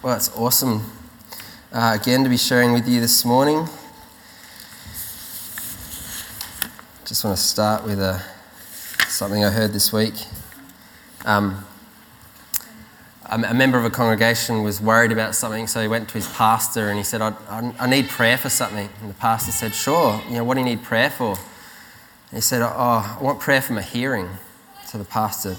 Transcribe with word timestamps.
Well, 0.00 0.14
it's 0.16 0.30
awesome 0.36 0.92
uh, 1.72 1.98
again 2.00 2.22
to 2.22 2.30
be 2.30 2.36
sharing 2.36 2.72
with 2.72 2.86
you 2.86 3.00
this 3.00 3.24
morning. 3.24 3.66
Just 7.04 7.24
want 7.24 7.36
to 7.36 7.42
start 7.42 7.84
with 7.84 7.98
a, 7.98 8.22
something 9.08 9.44
I 9.44 9.50
heard 9.50 9.72
this 9.72 9.92
week. 9.92 10.14
Um, 11.24 11.66
a 13.26 13.52
member 13.52 13.76
of 13.76 13.84
a 13.84 13.90
congregation 13.90 14.62
was 14.62 14.80
worried 14.80 15.10
about 15.10 15.34
something, 15.34 15.66
so 15.66 15.82
he 15.82 15.88
went 15.88 16.06
to 16.10 16.14
his 16.14 16.28
pastor 16.28 16.90
and 16.90 16.96
he 16.96 17.02
said, 17.02 17.20
I, 17.20 17.34
I, 17.48 17.74
I 17.80 17.90
need 17.90 18.08
prayer 18.08 18.38
for 18.38 18.50
something. 18.50 18.88
And 19.00 19.10
the 19.10 19.14
pastor 19.14 19.50
said, 19.50 19.74
Sure, 19.74 20.22
you 20.28 20.36
know, 20.36 20.44
what 20.44 20.54
do 20.54 20.60
you 20.60 20.66
need 20.66 20.84
prayer 20.84 21.10
for? 21.10 21.30
And 21.30 22.36
he 22.36 22.40
said, 22.40 22.62
Oh, 22.62 22.68
I 22.68 23.20
want 23.20 23.40
prayer 23.40 23.60
for 23.60 23.72
my 23.72 23.82
hearing. 23.82 24.28
So 24.86 24.96
the 24.96 25.04
pastor 25.04 25.56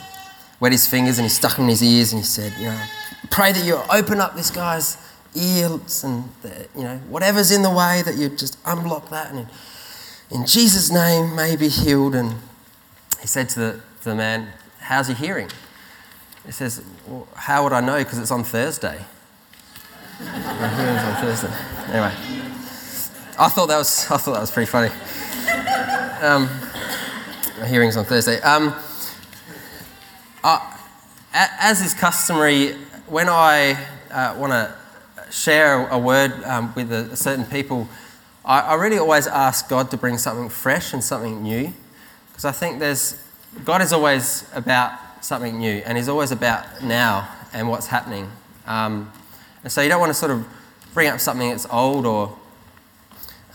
wet 0.62 0.71
his 0.71 0.88
fingers 0.88 1.18
and 1.18 1.26
he 1.26 1.30
stuck 1.30 1.58
them 1.58 1.66
in 1.66 1.71
his 1.71 1.84
ears 1.84 2.14
and 2.14 2.21
he 2.21 2.26
said, 2.26 2.54
You 2.58 2.68
know, 2.68 2.82
pray 3.30 3.52
that 3.52 3.64
you 3.64 3.82
open 3.92 4.20
up 4.20 4.36
this 4.36 4.52
guy's 4.52 4.98
ears 5.36 6.04
and, 6.04 6.30
the, 6.42 6.68
you 6.75 6.84
know, 6.84 6.98
whatever's 7.10 7.52
in 7.52 7.62
the 7.62 7.70
way, 7.70 8.02
that 8.04 8.16
you 8.16 8.30
just 8.30 8.62
unblock 8.64 9.10
that 9.10 9.32
and 9.32 9.48
in 10.32 10.46
Jesus' 10.46 10.92
name 10.92 11.36
may 11.36 11.56
be 11.56 11.70
healed. 11.70 12.16
And 12.16 12.36
he 13.20 13.28
said 13.28 13.50
to 13.50 13.60
the, 13.60 13.71
to 14.02 14.10
the 14.10 14.16
man, 14.16 14.54
How's 14.79 15.10
your 15.10 15.18
hearing? 15.18 15.50
He 16.46 16.52
says, 16.52 16.84
well, 17.07 17.28
How 17.36 17.64
would 17.64 17.74
I 17.74 17.82
know? 17.82 17.98
Because 17.98 18.20
it's 18.20 18.32
on 18.32 18.43
Thursday. 18.43 19.00
My 20.20 20.68
hearing's 20.76 21.04
on 21.04 21.15
Thursday. 21.21 21.54
Anyway, 21.88 22.14
I 23.40 23.50
thought 23.50 23.68
that 23.68 23.78
was, 23.78 24.10
I 24.12 24.18
thought 24.18 24.34
that 24.34 24.42
was 24.42 24.51
pretty 24.51 24.70
funny. 24.70 24.90
Um, 26.21 26.50
my 27.60 27.68
hearing's 27.68 27.96
on 27.96 28.04
Thursday. 28.04 28.42
Um, 28.42 28.76
as 31.34 31.82
is 31.82 31.93
customary, 31.93 32.76
when 33.09 33.28
I 33.28 33.72
uh, 34.12 34.36
want 34.38 34.52
to 34.54 34.73
share 35.31 35.88
a 35.88 35.98
word 35.98 36.31
um, 36.44 36.74
with 36.76 36.92
a, 36.92 37.12
a, 37.12 37.16
certain 37.16 37.46
people, 37.46 37.88
I, 38.46 38.62
I, 38.62 38.74
really 38.76 39.00
always 39.00 39.26
ask 39.26 39.68
God 39.68 39.90
to 39.92 39.98
bring 39.98 40.18
something 40.20 40.48
fresh 40.48 40.94
and 40.94 41.04
something 41.04 41.42
new, 41.42 41.74
because 42.28 42.46
I 42.46 42.52
think 42.52 42.80
there's 42.80 43.22
God 43.66 43.82
is 43.82 43.92
always 43.94 44.48
about 44.54 44.92
something 45.22 45.58
new, 45.58 45.82
and 45.86 45.98
He's 45.98 46.08
always 46.08 46.32
about 46.32 46.84
now 46.84 47.28
and 47.52 47.68
what's 47.68 47.88
happening. 47.88 48.30
Um, 48.68 49.12
and 49.64 49.72
so 49.72 49.82
you 49.82 49.90
don't 49.90 50.00
want 50.00 50.12
to 50.12 50.18
sort 50.18 50.32
of 50.32 50.48
bring 50.94 51.10
up 51.10 51.20
something 51.20 51.50
that's 51.50 51.68
old 51.72 52.06
or 52.06 52.38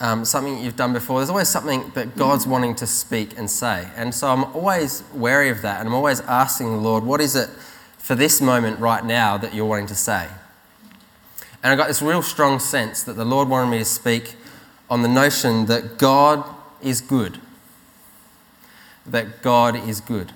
um, 0.00 0.24
something 0.24 0.58
you've 0.58 0.76
done 0.76 0.92
before. 0.92 1.20
There's 1.20 1.30
always 1.30 1.48
something 1.48 1.92
that 1.94 2.16
God's 2.16 2.44
wanting 2.44 2.74
to 2.76 2.88
speak 2.88 3.38
and 3.38 3.48
say. 3.48 3.88
And 3.94 4.12
so 4.12 4.26
I'm 4.28 4.44
always 4.56 5.04
wary 5.14 5.48
of 5.48 5.62
that, 5.62 5.78
and 5.78 5.88
I'm 5.88 5.94
always 5.94 6.20
asking 6.22 6.72
the 6.72 6.80
Lord, 6.80 7.04
what 7.04 7.20
is 7.20 7.36
it 7.36 7.48
for 8.04 8.14
this 8.14 8.38
moment 8.38 8.78
right 8.80 9.02
now 9.02 9.38
that 9.38 9.54
you're 9.54 9.64
wanting 9.64 9.86
to 9.86 9.94
say. 9.94 10.28
And 11.62 11.72
I 11.72 11.74
got 11.74 11.88
this 11.88 12.02
real 12.02 12.20
strong 12.20 12.58
sense 12.58 13.02
that 13.04 13.14
the 13.14 13.24
Lord 13.24 13.48
wanted 13.48 13.70
me 13.70 13.78
to 13.78 13.84
speak 13.86 14.34
on 14.90 15.00
the 15.00 15.08
notion 15.08 15.64
that 15.66 15.96
God 15.96 16.44
is 16.82 17.00
good. 17.00 17.40
That 19.06 19.40
God 19.40 19.74
is 19.88 20.02
good. 20.02 20.32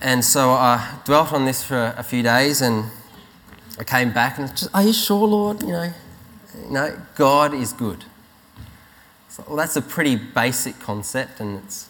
And 0.00 0.24
so 0.24 0.52
I 0.52 0.98
dwelt 1.04 1.30
on 1.34 1.44
this 1.44 1.62
for 1.62 1.92
a 1.98 2.02
few 2.02 2.22
days 2.22 2.62
and 2.62 2.86
I 3.78 3.84
came 3.84 4.10
back 4.10 4.38
and 4.38 4.48
just, 4.48 4.70
are 4.72 4.84
you 4.84 4.94
sure, 4.94 5.26
Lord? 5.26 5.60
You 5.60 5.68
know, 5.72 5.92
you 6.64 6.72
know, 6.72 6.98
God 7.16 7.52
is 7.52 7.74
good. 7.74 8.06
So, 9.28 9.44
well, 9.46 9.56
that's 9.56 9.76
a 9.76 9.82
pretty 9.82 10.16
basic 10.16 10.80
concept 10.80 11.38
and 11.38 11.62
it's, 11.62 11.86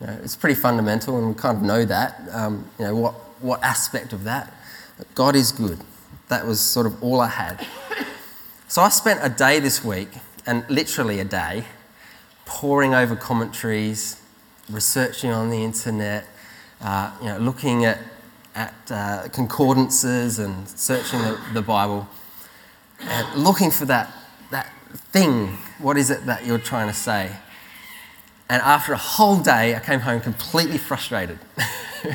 you 0.00 0.06
know, 0.06 0.16
it's 0.22 0.36
pretty 0.36 0.54
fundamental 0.54 1.18
and 1.18 1.26
we 1.26 1.34
kind 1.34 1.56
of 1.56 1.64
know 1.64 1.84
that. 1.84 2.20
Um, 2.30 2.70
you 2.78 2.84
know, 2.84 2.94
what, 2.94 3.14
what 3.40 3.62
aspect 3.62 4.12
of 4.12 4.24
that. 4.24 4.52
God 5.14 5.36
is 5.36 5.52
good. 5.52 5.78
That 6.28 6.46
was 6.46 6.60
sort 6.60 6.86
of 6.86 7.02
all 7.02 7.20
I 7.20 7.28
had. 7.28 7.66
So 8.68 8.82
I 8.82 8.90
spent 8.90 9.20
a 9.22 9.28
day 9.28 9.60
this 9.60 9.82
week, 9.82 10.08
and 10.46 10.68
literally 10.68 11.20
a 11.20 11.24
day, 11.24 11.64
poring 12.44 12.94
over 12.94 13.16
commentaries, 13.16 14.20
researching 14.70 15.30
on 15.30 15.50
the 15.50 15.64
internet, 15.64 16.26
uh, 16.80 17.10
you 17.20 17.28
know, 17.28 17.38
looking 17.38 17.84
at, 17.84 17.98
at 18.54 18.74
uh, 18.90 19.28
concordances 19.32 20.38
and 20.38 20.68
searching 20.68 21.20
the, 21.20 21.40
the 21.54 21.62
Bible, 21.62 22.08
and 23.00 23.42
looking 23.42 23.70
for 23.70 23.84
that, 23.86 24.12
that 24.50 24.70
thing. 25.12 25.58
What 25.78 25.96
is 25.96 26.10
it 26.10 26.26
that 26.26 26.44
you're 26.44 26.58
trying 26.58 26.88
to 26.88 26.94
say? 26.94 27.30
And 28.50 28.62
after 28.62 28.92
a 28.92 28.98
whole 28.98 29.38
day, 29.38 29.74
I 29.74 29.80
came 29.80 30.00
home 30.00 30.20
completely 30.20 30.78
frustrated. 30.78 31.38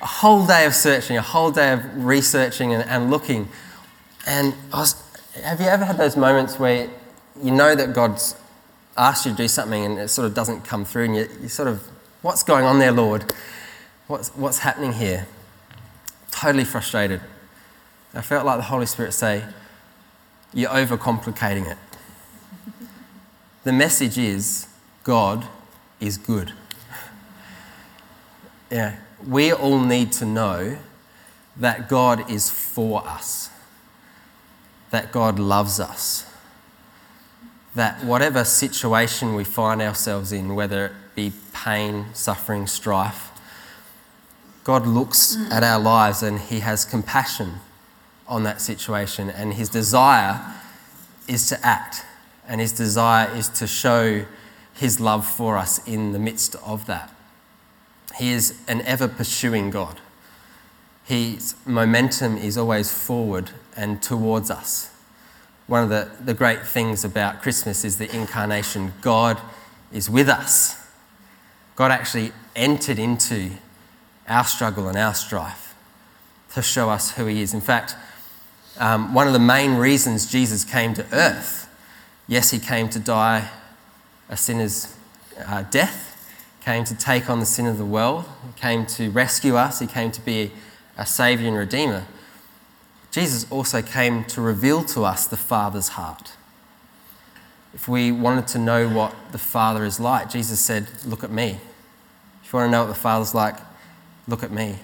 a 0.00 0.06
whole 0.06 0.46
day 0.46 0.64
of 0.64 0.74
searching, 0.74 1.16
a 1.16 1.22
whole 1.22 1.50
day 1.50 1.72
of 1.72 2.04
researching 2.04 2.72
and, 2.72 2.88
and 2.88 3.10
looking. 3.10 3.48
And 4.26 4.54
was, 4.72 4.94
have 5.42 5.60
you 5.60 5.66
ever 5.66 5.84
had 5.84 5.96
those 5.96 6.16
moments 6.16 6.58
where 6.58 6.88
you 7.42 7.50
know 7.50 7.74
that 7.74 7.94
God's 7.94 8.36
asked 8.96 9.26
you 9.26 9.32
to 9.32 9.36
do 9.36 9.48
something 9.48 9.84
and 9.84 9.98
it 9.98 10.08
sort 10.08 10.26
of 10.26 10.34
doesn't 10.34 10.64
come 10.64 10.84
through 10.84 11.04
and 11.04 11.16
you, 11.16 11.28
you 11.40 11.48
sort 11.48 11.68
of, 11.68 11.82
what's 12.22 12.42
going 12.42 12.64
on 12.64 12.78
there, 12.78 12.92
Lord? 12.92 13.32
What's, 14.06 14.30
what's 14.30 14.58
happening 14.58 14.92
here? 14.92 15.26
Totally 16.30 16.64
frustrated. 16.64 17.20
I 18.14 18.22
felt 18.22 18.46
like 18.46 18.58
the 18.58 18.64
Holy 18.64 18.86
Spirit 18.86 19.12
say, 19.12 19.44
You're 20.54 20.70
overcomplicating 20.70 21.70
it. 21.70 21.76
the 23.64 23.72
message 23.72 24.18
is 24.18 24.66
God 25.04 25.46
is 26.00 26.16
good. 26.16 26.52
Yeah, 28.70 28.96
we 29.26 29.52
all 29.52 29.80
need 29.80 30.12
to 30.12 30.24
know 30.24 30.78
that 31.56 31.88
God 31.88 32.30
is 32.30 32.50
for 32.50 33.06
us, 33.06 33.50
that 34.90 35.10
God 35.12 35.38
loves 35.38 35.80
us, 35.80 36.24
that 37.74 38.04
whatever 38.04 38.44
situation 38.44 39.34
we 39.34 39.44
find 39.44 39.82
ourselves 39.82 40.32
in, 40.32 40.54
whether 40.54 40.86
it 40.86 40.92
be 41.14 41.32
pain, 41.52 42.06
suffering, 42.12 42.66
strife, 42.66 43.30
God 44.64 44.86
looks 44.86 45.36
at 45.50 45.62
our 45.62 45.80
lives 45.80 46.22
and 46.22 46.38
He 46.38 46.60
has 46.60 46.84
compassion 46.84 47.54
on 48.26 48.42
that 48.44 48.60
situation, 48.60 49.30
and 49.30 49.54
His 49.54 49.68
desire 49.68 50.54
is 51.26 51.48
to 51.48 51.66
act, 51.66 52.04
and 52.46 52.60
His 52.60 52.72
desire 52.72 53.34
is 53.34 53.48
to 53.48 53.66
show 53.66 54.26
His 54.74 55.00
love 55.00 55.26
for 55.26 55.56
us 55.56 55.86
in 55.88 56.12
the 56.12 56.18
midst 56.18 56.54
of 56.56 56.86
that. 56.86 57.12
He 58.18 58.32
is 58.32 58.58
an 58.66 58.82
ever 58.82 59.06
pursuing 59.06 59.70
God. 59.70 60.00
His 61.04 61.54
momentum 61.64 62.36
is 62.36 62.58
always 62.58 62.92
forward 62.92 63.50
and 63.76 64.02
towards 64.02 64.50
us. 64.50 64.90
One 65.68 65.84
of 65.84 65.88
the, 65.88 66.10
the 66.22 66.34
great 66.34 66.66
things 66.66 67.04
about 67.04 67.42
Christmas 67.42 67.84
is 67.84 67.98
the 67.98 68.14
incarnation. 68.14 68.94
God 69.00 69.40
is 69.92 70.10
with 70.10 70.28
us. 70.28 70.86
God 71.76 71.92
actually 71.92 72.32
entered 72.56 72.98
into 72.98 73.50
our 74.28 74.44
struggle 74.44 74.88
and 74.88 74.98
our 74.98 75.14
strife 75.14 75.74
to 76.54 76.62
show 76.62 76.90
us 76.90 77.12
who 77.12 77.26
He 77.26 77.40
is. 77.40 77.54
In 77.54 77.60
fact, 77.60 77.94
um, 78.78 79.14
one 79.14 79.26
of 79.26 79.32
the 79.32 79.38
main 79.38 79.74
reasons 79.74 80.30
Jesus 80.30 80.64
came 80.64 80.94
to 80.94 81.06
earth, 81.12 81.68
yes, 82.26 82.50
He 82.50 82.58
came 82.58 82.88
to 82.90 82.98
die 82.98 83.48
a 84.28 84.36
sinner's 84.36 84.96
uh, 85.46 85.62
death, 85.70 86.07
came 86.68 86.84
to 86.84 86.94
take 86.94 87.30
on 87.30 87.40
the 87.40 87.46
sin 87.46 87.64
of 87.64 87.78
the 87.78 87.84
world, 87.86 88.26
he 88.46 88.60
came 88.60 88.84
to 88.84 89.08
rescue 89.08 89.56
us, 89.56 89.78
he 89.78 89.86
came 89.86 90.10
to 90.10 90.20
be 90.20 90.50
a 90.98 91.06
saviour 91.06 91.48
and 91.48 91.56
redeemer. 91.56 92.04
Jesus 93.10 93.50
also 93.50 93.80
came 93.80 94.22
to 94.24 94.42
reveal 94.42 94.84
to 94.84 95.02
us 95.02 95.26
the 95.26 95.38
Father's 95.38 95.88
heart. 95.88 96.32
If 97.72 97.88
we 97.88 98.12
wanted 98.12 98.48
to 98.48 98.58
know 98.58 98.86
what 98.86 99.14
the 99.32 99.38
Father 99.38 99.86
is 99.86 99.98
like, 99.98 100.28
Jesus 100.28 100.60
said, 100.60 100.88
Look 101.06 101.24
at 101.24 101.30
me. 101.30 101.58
If 102.44 102.52
you 102.52 102.58
want 102.58 102.68
to 102.68 102.70
know 102.70 102.82
what 102.82 102.88
the 102.88 103.00
Father's 103.00 103.34
like, 103.34 103.56
look 104.26 104.42
at 104.42 104.50
me. 104.50 104.76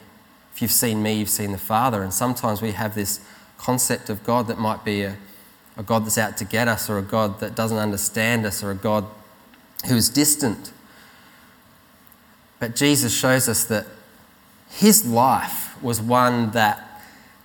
If 0.54 0.62
you've 0.62 0.70
seen 0.70 1.02
me, 1.02 1.12
you've 1.12 1.28
seen 1.28 1.52
the 1.52 1.58
Father. 1.58 2.02
And 2.02 2.14
sometimes 2.14 2.62
we 2.62 2.72
have 2.72 2.94
this 2.94 3.20
concept 3.58 4.08
of 4.08 4.24
God 4.24 4.46
that 4.46 4.58
might 4.58 4.86
be 4.86 5.02
a, 5.02 5.18
a 5.76 5.82
God 5.82 6.06
that's 6.06 6.16
out 6.16 6.38
to 6.38 6.46
get 6.46 6.66
us, 6.66 6.88
or 6.88 6.96
a 6.96 7.02
God 7.02 7.40
that 7.40 7.54
doesn't 7.54 7.76
understand 7.76 8.46
us, 8.46 8.64
or 8.64 8.70
a 8.70 8.74
God 8.74 9.04
who 9.86 9.96
is 9.96 10.08
distant. 10.08 10.70
But 12.64 12.76
Jesus 12.76 13.14
shows 13.14 13.46
us 13.46 13.64
that 13.64 13.84
his 14.70 15.04
life 15.04 15.76
was 15.82 16.00
one 16.00 16.52
that 16.52 17.02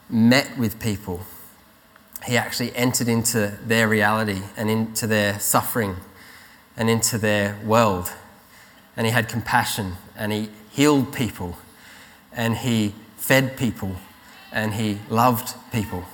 met 0.09 0.57
with 0.57 0.79
people. 0.79 1.25
He 2.25 2.37
actually 2.37 2.73
entered 2.73 3.09
into 3.09 3.57
their 3.65 3.89
reality 3.89 4.41
and 4.55 4.69
into 4.69 5.07
their 5.07 5.37
suffering 5.41 5.97
and 6.77 6.89
into 6.89 7.17
their 7.17 7.59
world. 7.65 8.13
And 8.95 9.05
he 9.05 9.11
had 9.11 9.27
compassion 9.27 9.97
and 10.15 10.31
he 10.31 10.51
healed 10.71 11.13
people 11.13 11.57
and 12.31 12.55
he 12.55 12.95
fed 13.17 13.57
people 13.57 13.97
and 14.53 14.75
he 14.75 14.99
loved 15.09 15.53
people. 15.73 16.05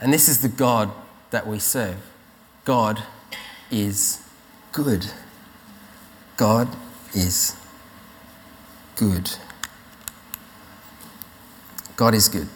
And 0.00 0.14
this 0.14 0.30
is 0.30 0.40
the 0.40 0.48
God 0.48 0.90
that 1.30 1.46
we 1.46 1.58
serve. 1.58 1.98
God 2.64 3.02
is 3.70 4.26
good. 4.72 5.08
God 6.38 6.74
is 7.14 7.54
good. 9.02 9.30
God 11.96 12.14
is 12.14 12.28
good. 12.28 12.46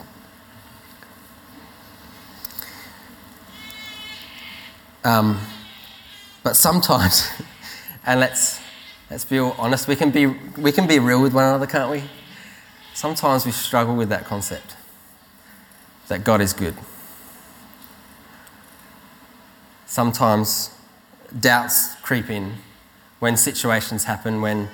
Um, 5.02 5.40
but 6.44 6.54
sometimes, 6.54 7.28
and 8.06 8.20
let's, 8.20 8.60
let's 9.10 9.24
be 9.24 9.40
honest, 9.40 9.88
we 9.88 9.96
can 9.96 10.10
be, 10.10 10.26
we 10.26 10.70
can 10.70 10.86
be 10.86 11.00
real 11.00 11.20
with 11.20 11.34
one 11.34 11.44
another, 11.44 11.66
can't 11.66 11.90
we? 11.90 12.04
Sometimes 12.94 13.44
we 13.44 13.50
struggle 13.50 13.96
with 13.96 14.08
that 14.10 14.24
concept 14.24 14.76
that 16.06 16.22
God 16.22 16.40
is 16.40 16.52
good. 16.52 16.76
Sometimes 19.86 20.70
doubts 21.38 21.96
creep 21.96 22.30
in 22.30 22.54
when 23.18 23.36
situations 23.36 24.04
happen, 24.04 24.40
when 24.40 24.68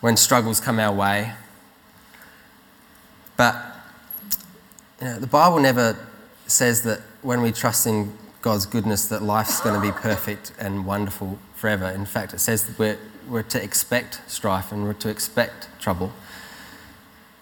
when 0.00 0.16
struggles 0.16 0.60
come 0.60 0.78
our 0.78 0.94
way. 0.94 1.32
But 3.36 3.56
you 5.00 5.06
know, 5.06 5.18
the 5.18 5.26
Bible 5.26 5.60
never 5.60 5.96
says 6.46 6.82
that 6.82 7.00
when 7.22 7.42
we 7.42 7.52
trust 7.52 7.86
in 7.86 8.16
God's 8.40 8.66
goodness 8.66 9.06
that 9.06 9.22
life's 9.22 9.60
going 9.60 9.74
to 9.74 9.80
be 9.80 9.92
perfect 9.92 10.52
and 10.58 10.86
wonderful 10.86 11.38
forever. 11.54 11.86
In 11.86 12.06
fact, 12.06 12.32
it 12.32 12.38
says 12.38 12.64
that 12.66 12.78
we're, 12.78 12.98
we're 13.28 13.42
to 13.42 13.62
expect 13.62 14.20
strife 14.30 14.70
and 14.72 14.84
we're 14.84 14.92
to 14.94 15.08
expect 15.08 15.68
trouble. 15.80 16.12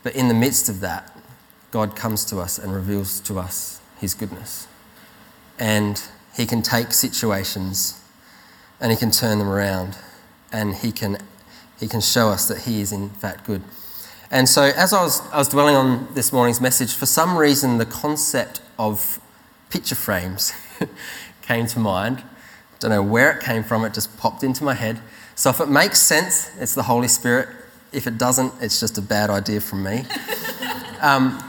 But 0.03 0.14
in 0.14 0.29
the 0.29 0.35
midst 0.35 0.69
of 0.69 0.81
that, 0.81 1.17
God 1.70 1.94
comes 1.94 2.25
to 2.26 2.38
us 2.38 2.58
and 2.58 2.75
reveals 2.75 3.20
to 3.20 3.38
us 3.38 3.81
his 3.99 4.14
goodness. 4.14 4.67
And 5.58 6.03
he 6.35 6.47
can 6.47 6.62
take 6.62 6.93
situations 6.93 8.00
and 8.81 8.91
he 8.91 8.97
can 8.97 9.11
turn 9.11 9.38
them 9.38 9.49
around 9.49 9.99
and 10.53 10.75
he 10.75 10.93
can, 10.93 11.19
he 11.78 11.88
can 11.88 12.00
show 12.00 12.28
us 12.28 12.49
that 12.49 12.62
he 12.62 12.81
is 12.81 12.93
in 12.93 13.11
fact 13.11 13.46
good. 13.46 13.62
And 14.31 14.49
so, 14.49 14.62
as 14.62 14.93
I 14.93 15.02
was, 15.02 15.20
I 15.31 15.38
was 15.38 15.49
dwelling 15.49 15.76
on 15.76 16.08
this 16.14 16.32
morning's 16.32 16.61
message, 16.61 16.94
for 16.94 17.06
some 17.06 17.37
reason, 17.37 17.78
the 17.78 17.87
concept 17.87 18.61
of 18.78 19.20
picture 19.70 19.94
frames 19.94 20.52
came 21.43 21.67
to 21.69 21.78
mind. 21.78 22.25
Don't 22.81 22.90
know 22.90 23.02
where 23.02 23.31
it 23.31 23.43
came 23.43 23.62
from, 23.62 23.84
it 23.84 23.94
just 23.94 24.17
popped 24.19 24.43
into 24.43 24.64
my 24.64 24.75
head. 24.75 25.00
So, 25.37 25.50
if 25.50 25.61
it 25.61 25.69
makes 25.69 26.00
sense, 26.00 26.50
it's 26.58 26.75
the 26.75 26.82
Holy 26.82 27.08
Spirit. 27.08 27.49
If 27.93 28.08
it 28.08 28.19
doesn't, 28.19 28.52
it's 28.61 28.81
just 28.81 28.99
a 28.99 29.02
bad 29.02 29.31
idea 29.31 29.61
from 29.61 29.84
me. 29.84 30.05
um, 31.00 31.40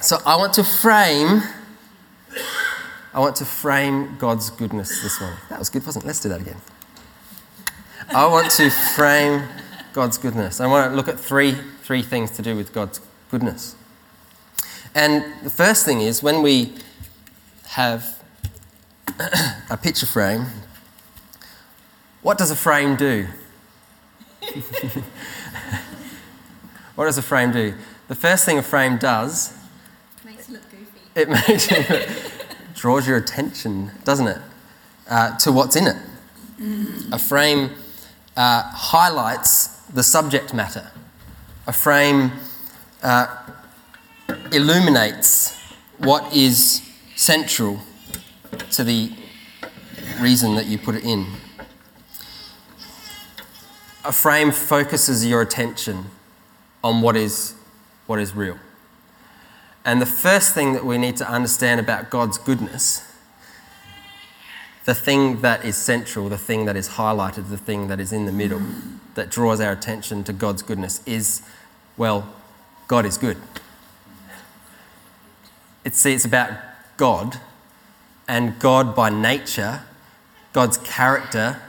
so, 0.00 0.18
I 0.24 0.36
want 0.36 0.52
to 0.54 0.64
frame. 0.64 1.42
I 3.12 3.20
want 3.20 3.36
to 3.36 3.44
frame 3.44 4.16
God's 4.18 4.48
goodness 4.48 5.02
this 5.02 5.20
morning. 5.20 5.38
That 5.50 5.58
was 5.58 5.68
good, 5.68 5.84
wasn't 5.84 6.04
it? 6.04 6.06
Let's 6.06 6.20
do 6.20 6.28
that 6.28 6.40
again. 6.40 6.56
I 8.10 8.26
want 8.26 8.50
to 8.52 8.70
frame 8.70 9.42
God's 9.92 10.18
goodness. 10.18 10.60
I 10.60 10.66
want 10.66 10.90
to 10.90 10.96
look 10.96 11.08
at 11.08 11.20
three, 11.20 11.56
three 11.82 12.02
things 12.02 12.30
to 12.32 12.42
do 12.42 12.56
with 12.56 12.72
God's 12.72 13.00
goodness. 13.30 13.76
And 14.94 15.24
the 15.42 15.50
first 15.50 15.84
thing 15.84 16.00
is 16.00 16.22
when 16.22 16.42
we 16.42 16.74
have 17.68 18.22
a 19.70 19.76
picture 19.76 20.06
frame, 20.06 20.46
what 22.22 22.38
does 22.38 22.50
a 22.50 22.56
frame 22.56 22.96
do? 22.96 23.26
what 26.94 27.04
does 27.06 27.18
a 27.18 27.22
frame 27.22 27.52
do? 27.52 27.74
The 28.08 28.14
first 28.14 28.44
thing 28.44 28.58
a 28.58 28.62
frame 28.62 28.98
does 28.98 29.56
makes 30.24 30.48
it 30.48 30.52
look 30.52 30.70
goofy. 30.70 31.00
It 31.14 31.28
makes 31.28 31.70
it 31.70 32.08
draws 32.74 33.06
your 33.06 33.16
attention, 33.16 33.90
doesn't 34.04 34.28
it, 34.28 34.38
uh, 35.08 35.36
to 35.38 35.52
what's 35.52 35.76
in 35.76 35.86
it. 35.86 35.96
A 37.12 37.18
frame 37.18 37.70
uh, 38.36 38.62
highlights 38.62 39.81
the 39.92 40.02
subject 40.02 40.54
matter. 40.54 40.90
A 41.66 41.72
frame 41.72 42.32
uh, 43.02 43.26
illuminates 44.50 45.58
what 45.98 46.34
is 46.34 46.82
central 47.14 47.80
to 48.70 48.84
the 48.84 49.12
reason 50.20 50.54
that 50.54 50.66
you 50.66 50.78
put 50.78 50.94
it 50.94 51.04
in. 51.04 51.26
A 54.04 54.12
frame 54.12 54.50
focuses 54.50 55.24
your 55.24 55.42
attention 55.42 56.06
on 56.82 57.02
what 57.02 57.16
is, 57.16 57.54
what 58.06 58.18
is 58.18 58.34
real. 58.34 58.58
And 59.84 60.00
the 60.00 60.06
first 60.06 60.54
thing 60.54 60.72
that 60.72 60.84
we 60.84 60.98
need 60.98 61.16
to 61.16 61.28
understand 61.28 61.80
about 61.80 62.10
God's 62.10 62.38
goodness, 62.38 63.11
the 64.84 64.94
thing 64.94 65.40
that 65.42 65.64
is 65.64 65.76
central, 65.76 66.28
the 66.28 66.38
thing 66.38 66.64
that 66.64 66.76
is 66.76 66.90
highlighted, 66.90 67.50
the 67.50 67.56
thing 67.56 67.88
that 67.88 68.00
is 68.00 68.12
in 68.12 68.26
the 68.26 68.32
middle, 68.32 68.60
that 69.14 69.30
draws 69.30 69.60
our 69.60 69.72
attention 69.72 70.24
to 70.24 70.32
God's 70.32 70.62
goodness 70.62 71.02
is, 71.06 71.42
well, 71.96 72.28
God 72.88 73.06
is 73.06 73.16
good. 73.16 73.36
It's, 75.84 76.04
it's 76.04 76.24
about 76.24 76.50
God 76.96 77.38
and 78.26 78.58
God 78.58 78.94
by 78.94 79.10
nature, 79.10 79.82
God's 80.52 80.78
character, 80.78 81.60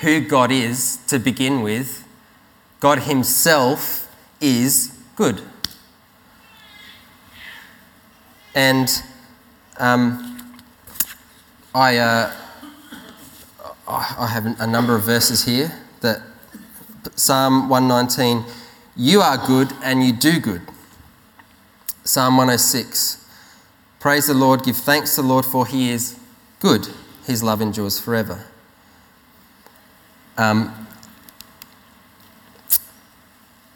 who 0.00 0.20
God 0.20 0.50
is 0.50 0.98
to 1.08 1.18
begin 1.18 1.62
with. 1.62 2.06
God 2.78 3.00
Himself 3.00 4.14
is 4.40 4.98
good. 5.16 5.42
And 8.54 8.90
um, 9.78 10.56
I, 11.74 11.98
uh, 11.98 12.32
I 13.90 14.28
have 14.28 14.46
a 14.60 14.66
number 14.66 14.94
of 14.94 15.02
verses 15.02 15.44
here 15.44 15.72
that 16.00 16.20
Psalm 17.16 17.68
119, 17.68 18.44
you 18.96 19.20
are 19.20 19.36
good 19.36 19.72
and 19.82 20.04
you 20.04 20.12
do 20.12 20.38
good. 20.38 20.62
Psalm 22.04 22.36
106, 22.36 23.26
praise 23.98 24.26
the 24.26 24.34
Lord, 24.34 24.62
give 24.62 24.76
thanks 24.76 25.14
to 25.16 25.22
the 25.22 25.28
Lord 25.28 25.44
for 25.44 25.66
he 25.66 25.90
is 25.90 26.18
good, 26.60 26.88
his 27.26 27.42
love 27.42 27.60
endures 27.60 27.98
forever. 27.98 28.46
Um, 30.36 30.86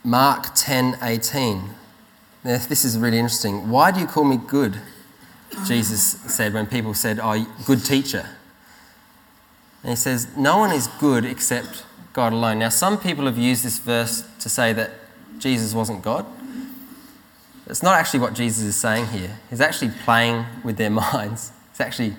Mark 0.04 0.54
10 0.54 0.98
18. 1.02 1.70
Now, 2.44 2.58
this 2.58 2.84
is 2.84 2.98
really 2.98 3.18
interesting. 3.18 3.70
Why 3.70 3.90
do 3.90 4.00
you 4.00 4.06
call 4.06 4.24
me 4.24 4.36
good? 4.36 4.78
Jesus 5.66 6.20
said 6.26 6.52
when 6.52 6.66
people 6.66 6.92
said, 6.92 7.18
Oh, 7.22 7.46
good 7.64 7.84
teacher. 7.84 8.28
And 9.84 9.90
he 9.90 9.96
says, 9.96 10.34
No 10.36 10.56
one 10.58 10.72
is 10.72 10.88
good 10.98 11.26
except 11.26 11.84
God 12.14 12.32
alone. 12.32 12.58
Now, 12.58 12.70
some 12.70 12.98
people 12.98 13.26
have 13.26 13.36
used 13.36 13.64
this 13.64 13.78
verse 13.78 14.24
to 14.40 14.48
say 14.48 14.72
that 14.72 14.90
Jesus 15.38 15.74
wasn't 15.74 16.02
God. 16.02 16.24
It's 17.66 17.82
not 17.82 17.96
actually 17.96 18.20
what 18.20 18.32
Jesus 18.32 18.64
is 18.64 18.76
saying 18.76 19.06
here. 19.08 19.38
He's 19.50 19.60
actually 19.60 19.92
playing 20.04 20.46
with 20.64 20.78
their 20.78 20.90
minds. 21.12 21.52
He's 21.70 21.80
actually 21.80 22.16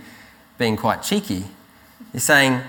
being 0.60 0.78
quite 0.78 1.02
cheeky. 1.02 1.46
He's 2.14 2.24
saying, 2.24 2.62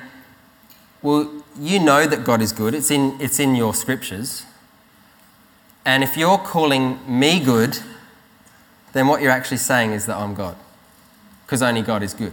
Well, 1.02 1.30
you 1.60 1.78
know 1.78 2.06
that 2.06 2.24
God 2.24 2.40
is 2.40 2.52
good, 2.52 2.74
it's 2.74 2.90
in, 2.90 3.20
it's 3.20 3.38
in 3.38 3.54
your 3.54 3.74
scriptures. 3.74 4.44
And 5.84 6.02
if 6.02 6.16
you're 6.16 6.38
calling 6.38 6.98
me 7.06 7.38
good, 7.38 7.78
then 8.92 9.06
what 9.06 9.20
you're 9.20 9.30
actually 9.30 9.58
saying 9.58 9.92
is 9.92 10.06
that 10.06 10.16
I'm 10.16 10.34
God. 10.34 10.56
Because 11.44 11.62
only 11.62 11.82
God 11.82 12.02
is 12.02 12.12
good. 12.12 12.32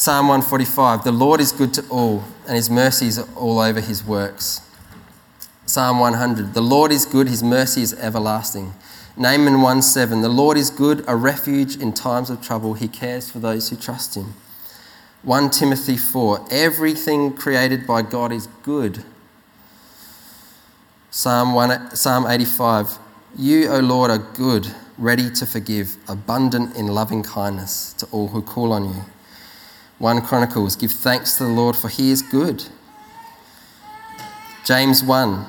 Psalm 0.00 0.28
145 0.28 1.04
The 1.04 1.12
Lord 1.12 1.42
is 1.42 1.52
good 1.52 1.74
to 1.74 1.86
all, 1.90 2.24
and 2.46 2.56
his 2.56 2.70
mercies 2.70 3.18
are 3.18 3.28
all 3.36 3.58
over 3.58 3.82
his 3.82 4.02
works. 4.02 4.62
Psalm 5.66 5.98
100 5.98 6.54
The 6.54 6.62
Lord 6.62 6.90
is 6.90 7.04
good, 7.04 7.28
his 7.28 7.42
mercy 7.42 7.82
is 7.82 7.92
everlasting. 7.92 8.72
Nahum 9.14 9.60
1 9.60 9.82
7 9.82 10.22
The 10.22 10.30
Lord 10.30 10.56
is 10.56 10.70
good, 10.70 11.04
a 11.06 11.14
refuge 11.14 11.76
in 11.76 11.92
times 11.92 12.30
of 12.30 12.40
trouble. 12.40 12.72
He 12.72 12.88
cares 12.88 13.30
for 13.30 13.40
those 13.40 13.68
who 13.68 13.76
trust 13.76 14.14
him. 14.14 14.32
1 15.22 15.50
Timothy 15.50 15.98
4 15.98 16.46
Everything 16.50 17.34
created 17.34 17.86
by 17.86 18.00
God 18.00 18.32
is 18.32 18.46
good. 18.62 19.04
Psalm, 21.10 21.52
1, 21.52 21.94
Psalm 21.94 22.26
85 22.26 22.98
You, 23.36 23.68
O 23.68 23.80
Lord, 23.80 24.10
are 24.10 24.16
good, 24.16 24.74
ready 24.96 25.28
to 25.32 25.44
forgive, 25.44 25.98
abundant 26.08 26.74
in 26.74 26.86
loving 26.86 27.22
kindness 27.22 27.92
to 27.98 28.06
all 28.06 28.28
who 28.28 28.40
call 28.40 28.72
on 28.72 28.94
you. 28.94 29.04
1 30.00 30.22
Chronicles 30.22 30.76
Give 30.76 30.90
thanks 30.90 31.36
to 31.36 31.44
the 31.44 31.50
Lord, 31.50 31.76
for 31.76 31.88
he 31.88 32.10
is 32.10 32.22
good. 32.22 32.64
James 34.64 35.04
1 35.04 35.46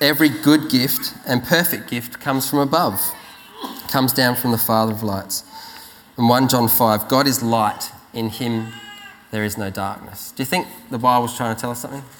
Every 0.00 0.28
good 0.28 0.70
gift 0.70 1.14
and 1.26 1.42
perfect 1.42 1.88
gift 1.88 2.20
comes 2.20 2.48
from 2.48 2.58
above, 2.58 3.00
comes 3.88 4.12
down 4.12 4.36
from 4.36 4.50
the 4.50 4.58
Father 4.58 4.92
of 4.92 5.02
lights. 5.02 5.42
And 6.18 6.28
1 6.28 6.48
John 6.48 6.68
5 6.68 7.08
God 7.08 7.26
is 7.26 7.42
light, 7.42 7.90
in 8.12 8.28
him 8.28 8.74
there 9.30 9.42
is 9.42 9.56
no 9.56 9.70
darkness. 9.70 10.32
Do 10.32 10.42
you 10.42 10.46
think 10.46 10.66
the 10.90 10.98
Bible's 10.98 11.34
trying 11.36 11.54
to 11.54 11.60
tell 11.60 11.70
us 11.70 11.80
something? 11.80 12.04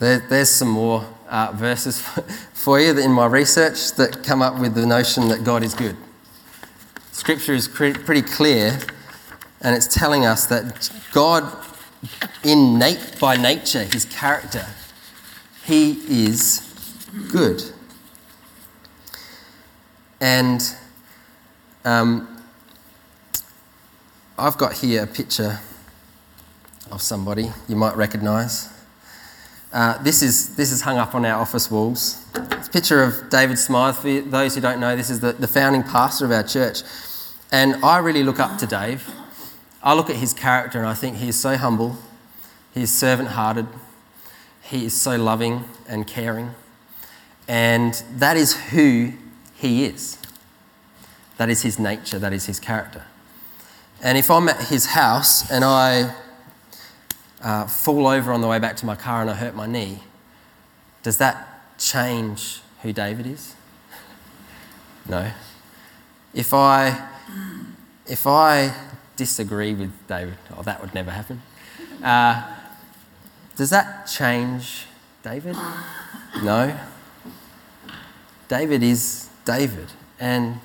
There, 0.00 0.20
there's 0.20 0.50
some 0.50 0.68
more 0.68 1.04
uh, 1.28 1.50
verses 1.56 2.00
for 2.52 2.78
you 2.80 2.96
in 2.96 3.10
my 3.10 3.26
research 3.26 3.94
that 3.94 4.22
come 4.22 4.42
up 4.42 4.60
with 4.60 4.76
the 4.76 4.86
notion 4.86 5.26
that 5.26 5.42
God 5.42 5.64
is 5.64 5.74
good. 5.74 5.96
Scripture 7.28 7.52
is 7.52 7.68
pretty 7.68 8.22
clear, 8.22 8.78
and 9.60 9.76
it's 9.76 9.86
telling 9.86 10.24
us 10.24 10.46
that 10.46 10.88
God, 11.12 11.44
in 12.42 12.78
nat- 12.78 13.18
by 13.20 13.36
nature, 13.36 13.84
his 13.84 14.06
character, 14.06 14.64
he 15.62 15.90
is 16.08 16.62
good. 17.30 17.62
And 20.22 20.62
Um, 21.84 22.42
I've 24.38 24.56
got 24.56 24.72
here 24.72 25.02
a 25.02 25.06
picture 25.06 25.60
of 26.90 27.02
somebody 27.02 27.52
you 27.68 27.76
might 27.76 27.94
recognise. 27.94 28.70
Uh, 29.70 30.02
this, 30.02 30.22
is, 30.22 30.56
this 30.56 30.72
is 30.72 30.80
hung 30.80 30.96
up 30.96 31.14
on 31.14 31.26
our 31.26 31.38
office 31.38 31.70
walls. 31.70 32.24
It's 32.52 32.68
a 32.68 32.70
picture 32.70 33.02
of 33.02 33.28
David 33.28 33.58
Smythe. 33.58 33.96
For 33.96 34.22
those 34.22 34.54
who 34.54 34.62
don't 34.62 34.80
know, 34.80 34.96
this 34.96 35.10
is 35.10 35.20
the, 35.20 35.32
the 35.32 35.46
founding 35.46 35.82
pastor 35.82 36.24
of 36.24 36.32
our 36.32 36.42
church. 36.42 36.80
And 37.50 37.76
I 37.84 37.98
really 37.98 38.22
look 38.22 38.38
up 38.38 38.58
to 38.58 38.66
Dave. 38.66 39.08
I 39.82 39.94
look 39.94 40.10
at 40.10 40.16
his 40.16 40.34
character 40.34 40.78
and 40.78 40.86
I 40.86 40.94
think 40.94 41.16
he 41.16 41.28
is 41.28 41.38
so 41.38 41.56
humble, 41.56 41.96
he 42.74 42.82
is 42.82 42.92
servant 42.92 43.30
hearted, 43.30 43.66
he 44.60 44.84
is 44.84 45.00
so 45.00 45.16
loving 45.16 45.64
and 45.88 46.06
caring. 46.06 46.54
And 47.46 47.94
that 48.16 48.36
is 48.36 48.54
who 48.70 49.14
he 49.54 49.86
is. 49.86 50.18
That 51.38 51.48
is 51.48 51.62
his 51.62 51.78
nature, 51.78 52.18
that 52.18 52.32
is 52.32 52.46
his 52.46 52.60
character. 52.60 53.04
And 54.02 54.18
if 54.18 54.30
I'm 54.30 54.48
at 54.48 54.68
his 54.68 54.86
house 54.86 55.50
and 55.50 55.64
I 55.64 56.14
uh, 57.40 57.66
fall 57.66 58.06
over 58.06 58.32
on 58.32 58.42
the 58.42 58.48
way 58.48 58.58
back 58.58 58.76
to 58.76 58.86
my 58.86 58.94
car 58.94 59.22
and 59.22 59.30
I 59.30 59.34
hurt 59.34 59.54
my 59.54 59.66
knee, 59.66 60.00
does 61.02 61.16
that 61.18 61.78
change 61.78 62.60
who 62.82 62.92
David 62.92 63.26
is? 63.26 63.54
No. 65.08 65.30
If 66.34 66.52
I, 66.52 67.08
if 68.08 68.26
I 68.26 68.74
disagree 69.16 69.74
with 69.74 69.92
David, 70.06 70.34
oh, 70.56 70.62
that 70.62 70.80
would 70.80 70.94
never 70.94 71.10
happen. 71.10 71.42
Uh, 72.02 72.54
does 73.56 73.70
that 73.70 74.06
change 74.06 74.86
David? 75.22 75.56
No. 76.42 76.78
David 78.48 78.82
is 78.82 79.28
David, 79.44 79.88
and 80.18 80.60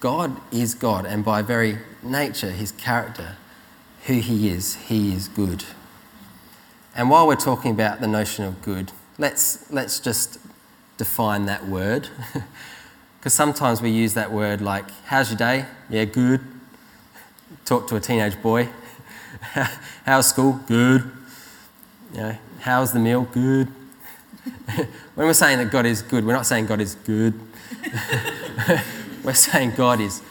God 0.00 0.36
is 0.52 0.74
God, 0.74 1.06
and 1.06 1.24
by 1.24 1.42
very 1.42 1.78
nature, 2.02 2.50
his 2.50 2.70
character, 2.72 3.36
who 4.06 4.14
he 4.14 4.48
is, 4.48 4.76
he 4.76 5.12
is 5.12 5.26
good. 5.28 5.64
And 6.94 7.10
while 7.10 7.26
we're 7.26 7.36
talking 7.36 7.72
about 7.72 8.00
the 8.00 8.06
notion 8.06 8.44
of 8.44 8.62
good, 8.62 8.92
let's, 9.18 9.70
let's 9.72 9.98
just 9.98 10.38
define 10.96 11.46
that 11.46 11.66
word. 11.66 12.08
Because 13.26 13.34
sometimes 13.34 13.82
we 13.82 13.90
use 13.90 14.14
that 14.14 14.30
word 14.30 14.60
like, 14.60 14.88
how's 15.06 15.30
your 15.30 15.36
day? 15.36 15.64
Yeah, 15.90 16.04
good. 16.04 16.40
Talk 17.66 17.88
to 17.88 17.96
a 17.96 18.00
teenage 18.00 18.40
boy. 18.40 18.68
how's 20.04 20.28
school? 20.28 20.60
Good. 20.68 21.10
You 22.12 22.20
know, 22.20 22.38
how's 22.60 22.92
the 22.92 23.00
meal? 23.00 23.24
Good. 23.24 23.66
when 25.16 25.26
we're 25.26 25.32
saying 25.32 25.58
that 25.58 25.72
God 25.72 25.84
is 25.84 26.00
good, 26.00 26.24
we're 26.24 26.32
not 26.32 26.46
saying 26.46 26.66
God 26.66 26.80
is 26.80 26.94
good. 26.94 27.34
we're 29.24 29.34
saying 29.34 29.72
God 29.76 30.00
is 30.00 30.22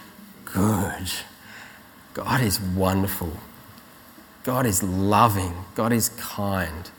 good. 0.45 1.11
God 2.13 2.39
is 2.39 2.61
wonderful. 2.61 3.33
God 4.45 4.65
is 4.65 4.81
loving. 4.81 5.53
God 5.75 5.91
is 5.91 6.07
kind. 6.17 6.89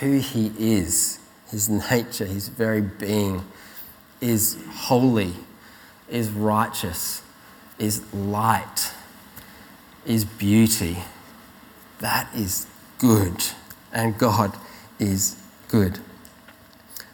Who 0.00 0.18
He 0.18 0.52
is, 0.58 1.18
His 1.50 1.70
nature, 1.70 2.26
His 2.26 2.48
very 2.48 2.82
being, 2.82 3.42
is 4.20 4.62
holy, 4.68 5.32
is 6.10 6.28
righteous, 6.28 7.22
is 7.78 8.12
light, 8.12 8.92
is 10.06 10.24
beauty. 10.24 10.98
That 12.00 12.28
is 12.34 12.66
good. 12.98 13.44
And 13.92 14.18
God 14.18 14.56
is 14.98 15.40
good. 15.68 15.98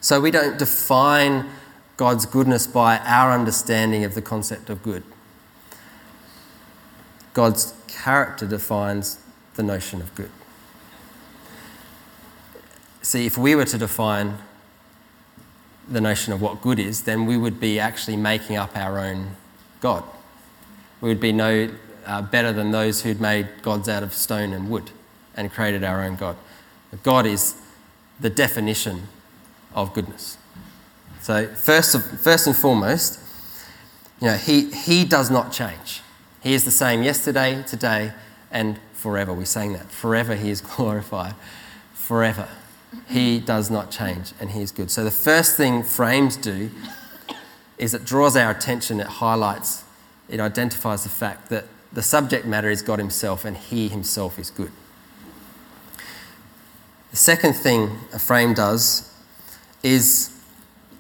So 0.00 0.20
we 0.20 0.30
don't 0.30 0.58
define 0.58 1.48
God's 1.96 2.26
goodness 2.26 2.66
by 2.66 2.98
our 2.98 3.32
understanding 3.32 4.04
of 4.04 4.14
the 4.14 4.22
concept 4.22 4.70
of 4.70 4.82
good. 4.82 5.02
God's 7.34 7.74
character 7.88 8.46
defines 8.46 9.18
the 9.54 9.62
notion 9.62 10.00
of 10.00 10.14
good. 10.14 10.30
See, 13.02 13.26
if 13.26 13.36
we 13.36 13.54
were 13.54 13.64
to 13.64 13.78
define 13.78 14.38
the 15.88 16.00
notion 16.00 16.32
of 16.32 16.42
what 16.42 16.60
good 16.60 16.78
is, 16.78 17.02
then 17.02 17.26
we 17.26 17.36
would 17.36 17.58
be 17.58 17.80
actually 17.80 18.16
making 18.16 18.56
up 18.56 18.76
our 18.76 18.98
own 18.98 19.36
God. 19.80 20.04
We 21.00 21.08
would 21.08 21.20
be 21.20 21.32
no 21.32 21.70
uh, 22.08 22.22
better 22.22 22.52
than 22.52 22.70
those 22.70 23.02
who'd 23.02 23.20
made 23.20 23.46
gods 23.62 23.88
out 23.88 24.02
of 24.02 24.14
stone 24.14 24.52
and 24.52 24.70
wood 24.70 24.90
and 25.36 25.52
created 25.52 25.84
our 25.84 26.02
own 26.02 26.16
God. 26.16 26.36
God 27.02 27.26
is 27.26 27.54
the 28.18 28.30
definition 28.30 29.02
of 29.74 29.92
goodness. 29.92 30.38
So, 31.20 31.46
first, 31.46 31.94
of, 31.94 32.04
first 32.20 32.46
and 32.46 32.56
foremost, 32.56 33.20
you 34.20 34.28
know, 34.28 34.36
he, 34.36 34.70
he 34.70 35.04
does 35.04 35.30
not 35.30 35.52
change. 35.52 36.00
He 36.42 36.54
is 36.54 36.64
the 36.64 36.70
same 36.70 37.02
yesterday, 37.02 37.62
today, 37.66 38.12
and 38.50 38.80
forever. 38.94 39.32
We 39.32 39.44
sang 39.44 39.74
that. 39.74 39.90
Forever 39.90 40.34
he 40.34 40.50
is 40.50 40.60
glorified. 40.76 41.34
Forever. 41.92 42.48
He 43.06 43.38
does 43.38 43.70
not 43.70 43.90
change 43.90 44.32
and 44.40 44.50
he 44.50 44.62
is 44.62 44.72
good. 44.72 44.90
So 44.90 45.04
the 45.04 45.10
first 45.10 45.58
thing 45.58 45.82
frames 45.82 46.38
do 46.38 46.70
is 47.76 47.92
it 47.92 48.04
draws 48.04 48.34
our 48.34 48.50
attention, 48.50 48.98
it 48.98 49.06
highlights, 49.06 49.84
it 50.28 50.40
identifies 50.40 51.02
the 51.02 51.10
fact 51.10 51.50
that 51.50 51.66
the 51.92 52.02
subject 52.02 52.46
matter 52.46 52.68
is 52.70 52.82
God 52.82 52.98
himself 52.98 53.44
and 53.44 53.56
he 53.56 53.88
himself 53.88 54.38
is 54.38 54.50
good. 54.50 54.70
The 57.10 57.16
second 57.16 57.54
thing 57.54 57.98
a 58.12 58.18
frame 58.18 58.54
does 58.54 59.12
is 59.82 60.30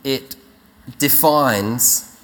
it 0.04 0.36
defines 0.98 2.16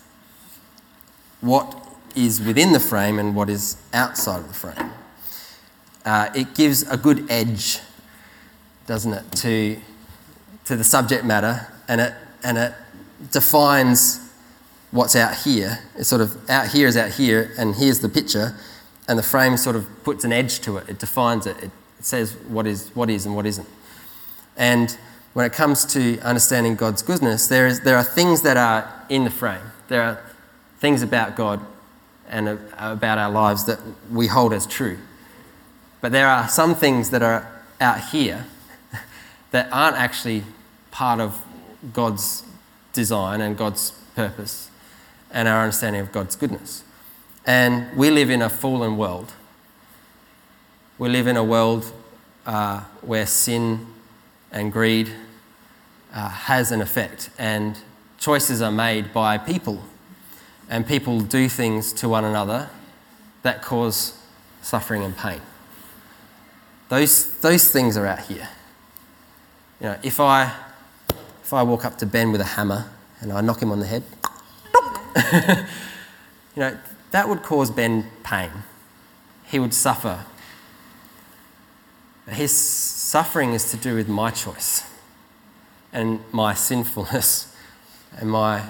what 1.41 1.77
is 2.17 2.41
within 2.41 2.73
the 2.73 2.81
frame 2.81 3.19
and 3.19 3.37
what 3.37 3.51
is 3.51 3.77
outside 3.93 4.39
of 4.39 4.49
the 4.49 4.55
frame. 4.55 4.91
Uh, 6.05 6.31
it 6.35 6.55
gives 6.55 6.83
a 6.91 6.97
good 6.97 7.31
edge, 7.31 7.81
doesn't 8.87 9.13
it, 9.13 9.33
to, 9.33 9.79
to 10.65 10.77
the 10.77 10.85
subject 10.85 11.25
matter 11.25 11.67
and 11.89 12.01
it, 12.01 12.15
and 12.43 12.57
it 12.57 12.73
defines 13.31 14.24
what's 14.95 15.17
out 15.17 15.35
here. 15.35 15.81
It's 15.97 16.09
sort 16.09 16.21
of 16.21 16.49
out 16.49 16.69
here 16.69 16.87
is 16.87 16.97
out 16.97 17.11
here, 17.11 17.51
and 17.59 17.75
here's 17.75 17.99
the 17.99 18.09
picture, 18.09 18.55
and 19.09 19.19
the 19.19 19.25
frame 19.25 19.57
sort 19.57 19.75
of 19.75 19.87
puts 20.05 20.25
an 20.25 20.33
edge 20.33 20.61
to 20.61 20.77
it. 20.77 20.89
It 20.89 20.99
defines 20.99 21.47
it. 21.47 21.57
It, 21.63 21.71
says 22.01 22.35
what 22.49 22.67
is, 22.67 22.91
what 22.91 23.09
is 23.09 23.25
and 23.25 23.35
what 23.35 23.47
isn't. 23.47 23.67
And 24.59 24.95
when 25.33 25.47
it 25.47 25.55
comes 25.55 25.87
to 25.87 26.21
understanding 26.21 26.75
God's 26.75 27.01
goodness, 27.01 27.47
there, 27.47 27.67
is, 27.67 27.81
there 27.81 27.97
are 27.97 28.05
things 28.05 28.43
that 28.43 28.59
are 28.59 29.07
in 29.09 29.25
the 29.25 29.31
frame. 29.31 29.73
There 29.89 30.03
are 30.03 30.23
things 30.81 31.01
about 31.01 31.35
God 31.35 31.61
and 32.29 32.61
about 32.77 33.17
our 33.17 33.31
lives 33.31 33.65
that 33.65 33.79
we 34.13 34.27
hold 34.27 34.53
as 34.53 34.67
true. 34.67 34.99
But 36.03 36.13
there 36.13 36.29
are 36.29 36.47
some 36.47 36.75
things 36.75 37.09
that 37.09 37.23
are 37.23 37.51
out 37.81 38.01
here 38.11 38.45
that 39.51 39.71
aren't 39.73 39.97
actually 39.97 40.45
part 40.91 41.21
of 41.21 41.43
God's 41.95 42.43
design 42.93 43.41
and 43.41 43.57
God's 43.57 43.93
purpose 44.15 44.69
and 45.35 45.47
our 45.47 45.65
understanding 45.65 46.01
of 46.01 46.11
God's 46.13 46.37
goodness. 46.37 46.83
And 47.45 47.95
we 47.95 48.11
live 48.11 48.31
in 48.31 48.41
a 48.41 48.49
fallen 48.49 48.97
world. 48.97 49.35
We 50.97 51.11
live 51.11 51.27
in 51.27 51.37
a 51.37 51.45
world 51.45 51.93
uh, 52.47 52.81
where 53.03 53.27
sin 53.27 53.87
and 54.51 54.73
greed 54.73 55.11
uh, 56.15 56.29
has 56.31 56.73
an 56.73 56.81
effect, 56.81 57.29
and 57.39 57.77
choices 58.19 58.63
are 58.63 58.73
made 58.73 59.13
by 59.13 59.37
people 59.37 59.83
and 60.69 60.87
people 60.87 61.21
do 61.21 61.49
things 61.49 61.93
to 61.93 62.09
one 62.09 62.25
another 62.25 62.71
that 63.43 63.63
cause 63.63 64.19
suffering 64.63 65.03
and 65.03 65.17
pain. 65.17 65.41
Those, 66.89 67.39
those 67.41 67.71
things 67.71 67.97
are 67.97 68.07
out 68.07 68.21
here. 68.21 68.49
You 69.81 69.87
know, 69.89 69.99
if 70.03 70.21
I, 70.21 70.55
if 71.43 71.53
I 71.53 71.63
walk 71.63 71.85
up 71.85 71.99
to 71.99 72.07
Ben 72.07 72.33
with 72.33 72.41
a 72.41 72.45
hammer 72.45 72.91
and 73.21 73.33
I 73.33 73.41
knock 73.41 73.61
him 73.61 73.73
on 73.73 73.81
the 73.81 73.87
head, 73.87 74.03
you 76.57 76.61
know, 76.61 76.79
that 77.11 77.29
would 77.29 77.43
cause 77.43 77.71
Ben 77.71 78.07
pain. 78.23 78.51
He 79.47 79.59
would 79.59 79.75
suffer. 79.75 80.25
His 82.29 82.57
suffering 82.57 83.53
is 83.53 83.71
to 83.71 83.77
do 83.77 83.95
with 83.95 84.09
my 84.09 84.31
choice 84.31 84.85
and 85.93 86.21
my 86.33 86.55
sinfulness 86.55 87.55
and 88.19 88.31
my 88.31 88.65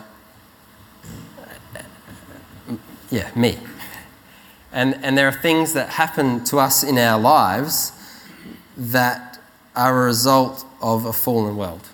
yeah, 3.11 3.31
me. 3.37 3.59
And, 4.73 4.97
and 5.05 5.17
there 5.17 5.29
are 5.29 5.33
things 5.33 5.73
that 5.75 5.91
happen 5.91 6.43
to 6.47 6.59
us 6.59 6.83
in 6.83 6.99
our 6.99 7.21
lives 7.21 7.93
that 8.77 9.39
are 9.77 10.03
a 10.03 10.07
result 10.07 10.65
of 10.83 11.05
a 11.07 11.13
fallen 11.13 11.57
world 11.57 11.89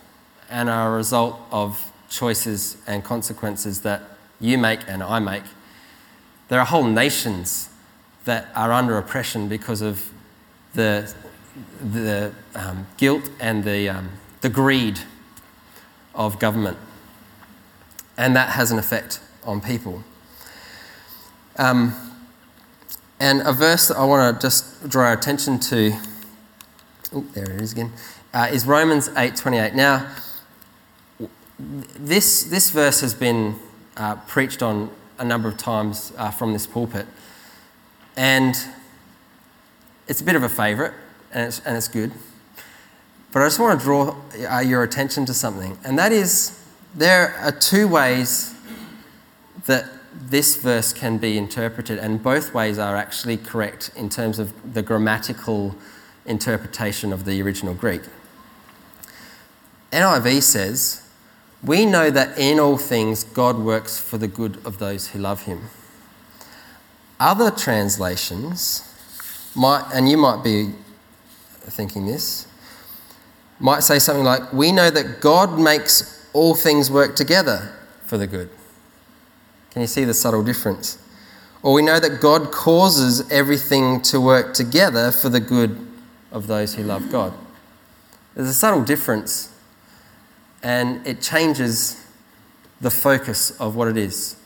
and 0.49 0.71
are 0.71 0.95
a 0.95 0.97
result 0.97 1.38
of 1.52 1.92
choices 2.09 2.78
and 2.87 3.04
consequences 3.04 3.83
that 3.83 4.02
you 4.40 4.59
make 4.59 4.80
and 4.88 5.02
I 5.02 5.18
make. 5.18 5.44
There 6.49 6.59
are 6.59 6.66
whole 6.66 6.85
nations 6.85 7.68
that 8.25 8.49
are 8.54 8.73
under 8.73 8.99
oppression 8.99 9.49
because 9.49 9.80
of 9.80 10.11
the, 10.75 11.12
the 11.80 12.32
um, 12.54 12.87
guilt 12.97 13.30
and 13.38 13.64
the, 13.64 13.88
um, 13.88 14.11
the 14.40 14.49
greed 14.49 15.00
of 16.14 16.38
government. 16.38 16.78
And 18.16 18.35
that 18.37 18.50
has 18.50 18.70
an 18.70 18.78
effect 18.78 19.20
on 19.44 19.61
people. 19.61 20.04
Um, 21.56 21.94
and 23.18 23.42
a 23.42 23.52
verse 23.52 23.88
that 23.88 23.97
I 23.97 24.04
want 24.04 24.40
to 24.40 24.47
just 24.47 24.88
draw 24.88 25.04
our 25.06 25.12
attention 25.12 25.61
to, 25.61 25.92
oh, 27.12 27.25
there 27.35 27.50
it 27.50 27.61
is 27.61 27.73
again, 27.73 27.92
uh, 28.32 28.49
is 28.50 28.66
Romans 28.66 29.09
8:28. 29.11 29.75
Now, 29.75 30.11
this, 31.59 32.44
this 32.44 32.70
verse 32.70 33.00
has 33.00 33.12
been 33.12 33.56
uh, 33.97 34.16
preached 34.26 34.62
on 34.62 34.90
a 35.18 35.25
number 35.25 35.49
of 35.49 35.56
times 35.56 36.12
uh, 36.16 36.30
from 36.30 36.52
this 36.52 36.66
pulpit, 36.66 37.06
and 38.16 38.54
it's 40.09 40.20
a 40.20 40.25
bit 40.25 40.37
of 40.37 40.42
a 40.42 40.49
favourite, 40.49 40.92
and 41.32 41.47
it's, 41.47 41.61
and 41.61 41.76
it's 41.76 41.88
good. 41.88 42.12
But 43.32 43.42
I 43.42 43.47
just 43.47 43.61
want 43.61 43.78
to 43.78 43.85
draw 43.85 44.16
uh, 44.50 44.61
your 44.61 44.82
attention 44.82 45.25
to 45.26 45.35
something, 45.35 45.78
and 45.85 45.99
that 45.99 46.12
is 46.12 46.64
there 46.94 47.37
are 47.37 47.52
two 47.52 47.87
ways 47.87 48.54
that 49.66 49.88
this 50.12 50.56
verse 50.56 50.92
can 50.92 51.18
be 51.18 51.38
interpreted, 51.38 51.99
and 51.99 52.23
both 52.23 52.52
ways 52.54 52.78
are 52.78 52.97
actually 52.97 53.37
correct 53.37 53.90
in 53.97 54.09
terms 54.09 54.38
of 54.38 54.75
the 54.75 54.82
grammatical 54.82 55.75
interpretation 56.26 57.12
of 57.12 57.25
the 57.25 57.40
original 57.42 57.75
Greek. 57.75 58.02
NIV 59.92 60.42
says, 60.42 61.02
We 61.62 61.85
know 61.85 62.11
that 62.11 62.38
in 62.38 62.59
all 62.59 62.79
things 62.79 63.25
God 63.25 63.59
works 63.59 64.00
for 64.00 64.19
the 64.19 64.29
good 64.29 64.64
of 64.64 64.79
those 64.79 65.09
who 65.09 65.19
love 65.19 65.43
him. 65.43 65.69
Other 67.19 67.50
translations 67.50 68.83
might, 69.55 69.85
and 69.93 70.09
you 70.09 70.17
might 70.17 70.43
be 70.43 70.73
thinking 71.61 72.07
this, 72.07 72.47
might 73.59 73.81
say 73.81 73.99
something 73.99 74.25
like, 74.25 74.52
We 74.52 74.73
know 74.73 74.90
that 74.90 75.21
God 75.21 75.59
makes 75.59 76.26
all 76.33 76.55
things 76.55 76.90
work 76.90 77.14
together 77.14 77.75
for 78.07 78.17
the 78.17 78.26
good. 78.26 78.49
Can 79.71 79.83
you 79.83 79.88
see 79.88 80.05
the 80.05 80.14
subtle 80.14 80.43
difference? 80.43 80.99
Or 81.62 81.75
we 81.75 81.83
know 81.83 82.00
that 82.00 82.21
God 82.21 82.50
causes 82.50 83.31
everything 83.31 84.00
to 84.02 84.21
work 84.21 84.55
together 84.55 85.12
for 85.12 85.29
the 85.29 85.40
good 85.40 85.87
of 86.33 86.47
those 86.47 86.75
who 86.75 86.83
love 86.83 87.11
God. 87.11 87.35
There's 88.35 88.49
a 88.49 88.55
subtle 88.55 88.83
difference, 88.83 89.55
and 90.62 91.07
it 91.07 91.21
changes 91.21 92.07
the 92.81 92.90
focus 92.90 93.50
of 93.61 93.76
what 93.76 93.88
it 93.88 93.97
is. 93.97 94.37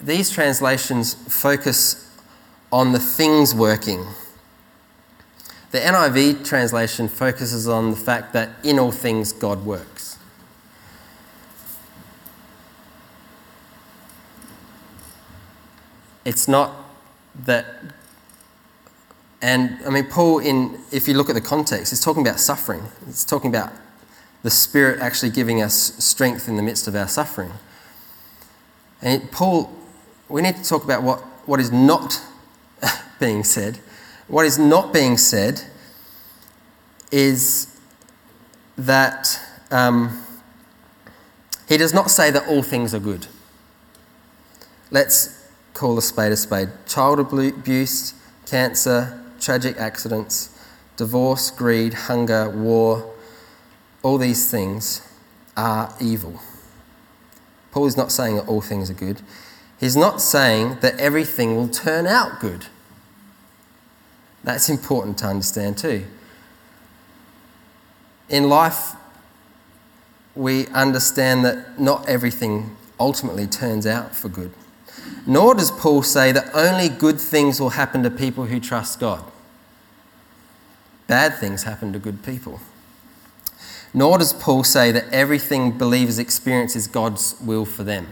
These 0.00 0.30
translations 0.30 1.14
focus 1.14 2.10
on 2.72 2.92
the 2.92 2.98
things 2.98 3.54
working. 3.54 4.04
The 5.70 5.78
NIV 5.78 6.44
translation 6.44 7.08
focuses 7.08 7.68
on 7.68 7.90
the 7.90 7.96
fact 7.96 8.32
that 8.32 8.50
in 8.62 8.78
all 8.78 8.92
things 8.92 9.32
God 9.32 9.64
works. 9.64 10.18
It's 16.24 16.48
not 16.48 16.74
that, 17.44 17.66
and 19.42 19.78
I 19.86 19.90
mean, 19.90 20.06
Paul, 20.06 20.38
in, 20.38 20.78
if 20.90 21.06
you 21.06 21.14
look 21.14 21.28
at 21.28 21.34
the 21.34 21.40
context, 21.40 21.90
he's 21.90 22.00
talking 22.00 22.22
about 22.26 22.40
suffering. 22.40 22.82
He's 23.06 23.24
talking 23.24 23.50
about 23.50 23.72
the 24.44 24.50
Spirit 24.50 25.00
actually 25.00 25.30
giving 25.30 25.62
us 25.62 25.94
strength 26.04 26.48
in 26.48 26.56
the 26.56 26.62
midst 26.62 26.86
of 26.86 26.94
our 26.94 27.08
suffering. 27.08 27.50
And 29.00 29.32
Paul, 29.32 29.72
we 30.28 30.42
need 30.42 30.56
to 30.56 30.62
talk 30.62 30.84
about 30.84 31.02
what, 31.02 31.20
what 31.46 31.60
is 31.60 31.72
not 31.72 32.20
being 33.18 33.42
said. 33.42 33.78
What 34.28 34.44
is 34.44 34.58
not 34.58 34.92
being 34.92 35.16
said 35.16 35.62
is 37.10 37.74
that 38.76 39.40
um, 39.70 40.22
he 41.66 41.78
does 41.78 41.94
not 41.94 42.10
say 42.10 42.30
that 42.30 42.46
all 42.46 42.62
things 42.62 42.94
are 42.94 43.00
good. 43.00 43.26
Let's 44.90 45.48
call 45.72 45.96
a 45.96 46.02
spade 46.02 46.32
a 46.32 46.36
spade. 46.36 46.68
Child 46.86 47.18
abuse, 47.18 48.12
cancer, 48.44 49.24
tragic 49.40 49.78
accidents, 49.78 50.50
divorce, 50.98 51.50
greed, 51.50 51.94
hunger, 51.94 52.50
war, 52.50 53.13
all 54.04 54.18
these 54.18 54.48
things 54.48 55.00
are 55.56 55.92
evil. 56.00 56.38
Paul 57.72 57.86
is 57.86 57.96
not 57.96 58.12
saying 58.12 58.36
that 58.36 58.46
all 58.46 58.60
things 58.60 58.90
are 58.90 58.94
good. 58.94 59.22
He's 59.80 59.96
not 59.96 60.20
saying 60.20 60.78
that 60.82 61.00
everything 61.00 61.56
will 61.56 61.68
turn 61.68 62.06
out 62.06 62.38
good. 62.38 62.66
That's 64.44 64.68
important 64.68 65.18
to 65.18 65.26
understand 65.26 65.78
too. 65.78 66.04
In 68.28 68.48
life, 68.48 68.92
we 70.36 70.66
understand 70.68 71.44
that 71.46 71.80
not 71.80 72.08
everything 72.08 72.76
ultimately 73.00 73.46
turns 73.46 73.86
out 73.86 74.14
for 74.14 74.28
good. 74.28 74.52
Nor 75.26 75.54
does 75.54 75.70
Paul 75.70 76.02
say 76.02 76.30
that 76.30 76.54
only 76.54 76.88
good 76.90 77.18
things 77.18 77.58
will 77.58 77.70
happen 77.70 78.02
to 78.02 78.10
people 78.10 78.44
who 78.44 78.60
trust 78.60 79.00
God. 79.00 79.24
Bad 81.06 81.38
things 81.38 81.62
happen 81.62 81.92
to 81.94 81.98
good 81.98 82.22
people. 82.22 82.60
Nor 83.94 84.18
does 84.18 84.32
Paul 84.32 84.64
say 84.64 84.90
that 84.90 85.08
everything 85.12 85.78
believers 85.78 86.18
experience 86.18 86.74
is 86.74 86.88
God's 86.88 87.36
will 87.40 87.64
for 87.64 87.84
them. 87.84 88.08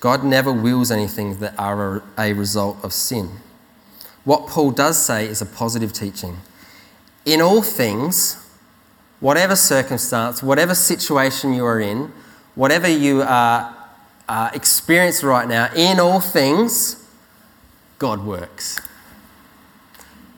God 0.00 0.24
never 0.24 0.52
wills 0.52 0.90
anything 0.90 1.38
that 1.38 1.54
are 1.58 2.02
a 2.18 2.32
result 2.32 2.78
of 2.82 2.92
sin. 2.92 3.30
What 4.24 4.48
Paul 4.48 4.72
does 4.72 5.02
say 5.02 5.26
is 5.26 5.40
a 5.40 5.46
positive 5.46 5.92
teaching. 5.92 6.38
In 7.24 7.40
all 7.40 7.62
things, 7.62 8.44
whatever 9.20 9.54
circumstance, 9.54 10.42
whatever 10.42 10.74
situation 10.74 11.52
you 11.52 11.64
are 11.64 11.80
in, 11.80 12.12
whatever 12.54 12.88
you 12.88 13.22
are 13.22 13.74
uh, 14.28 14.50
right 15.22 15.48
now, 15.48 15.72
in 15.74 16.00
all 16.00 16.20
things, 16.20 17.08
God 17.98 18.24
works. 18.24 18.80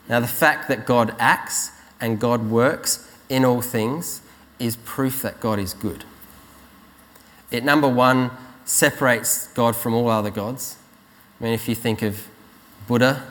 Now, 0.09 0.21
the 0.21 0.29
fact 0.29 0.69
that 0.69 0.87
God 0.87 1.15
acts 1.19 1.73
and 2.01 2.19
God 2.19 2.51
works 2.51 3.09
in 3.29 3.45
all 3.45 3.63
things 3.63 4.23
is 4.59 4.77
proof 4.77 5.23
that 5.23 5.41
God 5.41 5.59
is 5.59 5.75
good. 5.75 6.05
It, 7.51 7.65
number 7.65 7.89
one, 7.89 8.31
separates 8.65 9.49
God 9.49 9.75
from 9.75 9.95
all 9.95 10.09
other 10.09 10.31
gods. 10.31 10.77
I 11.41 11.45
mean, 11.45 11.53
if 11.53 11.69
you 11.69 11.75
think 11.75 12.03
of 12.03 12.29
Buddha, 12.87 13.23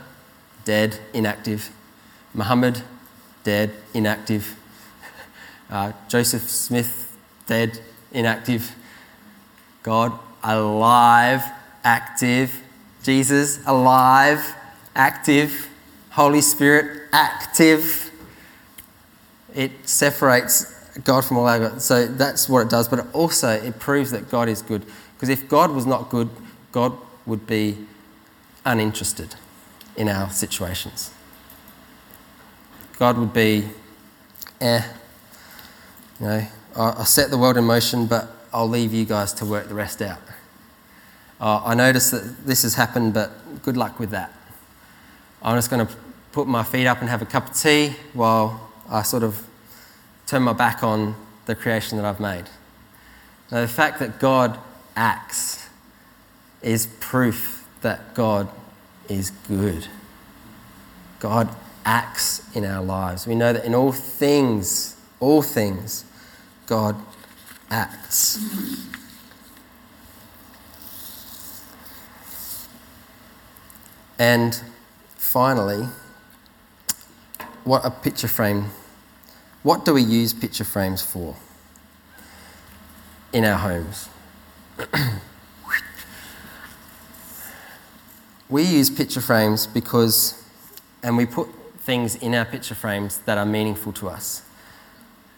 dead, 0.65 0.99
inactive, 1.13 1.69
Muhammad, 2.33 2.81
dead, 3.43 3.71
inactive, 3.93 4.55
uh, 5.69 5.93
Joseph 6.07 6.49
Smith, 6.49 7.17
dead, 7.45 7.79
inactive, 8.11 8.75
God, 9.83 10.17
alive, 10.43 11.43
active. 11.83 12.61
Jesus, 13.03 13.59
alive, 13.65 14.55
active. 14.95 15.69
Holy 16.11 16.41
Spirit, 16.41 17.07
active. 17.13 18.08
It 19.55 19.71
separates 19.87 20.73
God 21.03 21.25
from 21.25 21.37
all 21.37 21.47
other. 21.47 21.79
So 21.79 22.05
that's 22.05 22.49
what 22.49 22.61
it 22.61 22.69
does. 22.69 22.87
But 22.87 22.99
it 22.99 23.05
also 23.13 23.49
it 23.49 23.79
proves 23.79 24.11
that 24.11 24.29
God 24.29 24.49
is 24.49 24.61
good. 24.61 24.85
Because 25.15 25.29
if 25.29 25.47
God 25.49 25.71
was 25.71 25.85
not 25.85 26.09
good, 26.09 26.29
God 26.71 26.97
would 27.25 27.45
be 27.45 27.77
uninterested 28.65 29.35
in 29.95 30.07
our 30.07 30.29
situations. 30.29 31.11
God 32.97 33.17
would 33.17 33.33
be, 33.33 33.65
eh, 34.61 34.83
you 36.19 36.25
know, 36.25 36.45
I'll 36.75 37.05
set 37.05 37.29
the 37.31 37.37
world 37.37 37.57
in 37.57 37.63
motion, 37.63 38.05
but 38.05 38.29
I'll 38.53 38.67
leave 38.67 38.93
you 38.93 39.05
guys 39.05 39.33
to 39.33 39.45
work 39.45 39.67
the 39.67 39.73
rest 39.73 40.01
out. 40.01 40.19
Uh, 41.39 41.61
I 41.63 41.75
notice 41.75 42.11
that 42.11 42.45
this 42.45 42.63
has 42.63 42.75
happened, 42.75 43.13
but 43.13 43.31
good 43.63 43.77
luck 43.77 43.99
with 43.99 44.11
that. 44.11 44.33
I'm 45.41 45.57
just 45.57 45.69
going 45.69 45.85
to 45.85 45.93
put 46.31 46.47
my 46.47 46.63
feet 46.63 46.85
up 46.85 46.99
and 46.99 47.09
have 47.09 47.21
a 47.21 47.25
cup 47.25 47.49
of 47.49 47.57
tea 47.57 47.95
while 48.13 48.68
I 48.89 49.03
sort 49.03 49.23
of 49.23 49.47
turn 50.25 50.43
my 50.43 50.53
back 50.53 50.83
on 50.83 51.15
the 51.45 51.55
creation 51.55 51.97
that 51.97 52.05
I've 52.05 52.19
made. 52.19 52.45
Now, 53.51 53.61
the 53.61 53.67
fact 53.67 53.99
that 53.99 54.19
God 54.19 54.59
acts 54.95 55.69
is 56.61 56.87
proof 56.99 57.67
that 57.81 58.13
God 58.13 58.49
is 59.07 59.31
good. 59.47 59.87
God 61.19 61.49
acts 61.85 62.55
in 62.55 62.65
our 62.65 62.83
lives. 62.83 63.25
We 63.25 63.35
know 63.35 63.53
that 63.53 63.65
in 63.65 63.73
all 63.73 63.91
things, 63.91 64.95
all 65.19 65.41
things, 65.41 66.05
God 66.67 66.95
acts. 67.71 68.39
And 74.17 74.61
finally, 75.15 75.87
what 77.63 77.85
a 77.85 77.91
picture 77.91 78.27
frame. 78.27 78.71
What 79.61 79.83
do 79.83 79.93
we 79.93 80.01
use 80.01 80.33
picture 80.33 80.63
frames 80.63 81.01
for 81.01 81.35
in 83.33 83.43
our 83.43 83.57
homes? 83.57 84.07
we 88.49 88.63
use 88.63 88.89
picture 88.89 89.19
frames 89.19 89.67
because, 89.67 90.41
and 91.03 91.17
we 91.17 91.25
put 91.25 91.49
things 91.79 92.15
in 92.15 92.35
our 92.35 92.45
picture 92.45 92.75
frames 92.75 93.17
that 93.19 93.37
are 93.37 93.45
meaningful 93.45 93.91
to 93.93 94.07
us. 94.07 94.43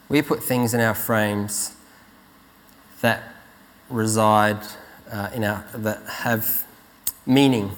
We 0.07 0.21
put 0.21 0.43
things 0.43 0.75
in 0.75 0.81
our 0.81 0.93
frames 0.93 1.75
that 3.01 3.23
reside 3.89 4.61
uh, 5.11 5.29
in 5.33 5.43
our, 5.43 5.65
that 5.73 6.03
have 6.07 6.67
meaning. 7.25 7.71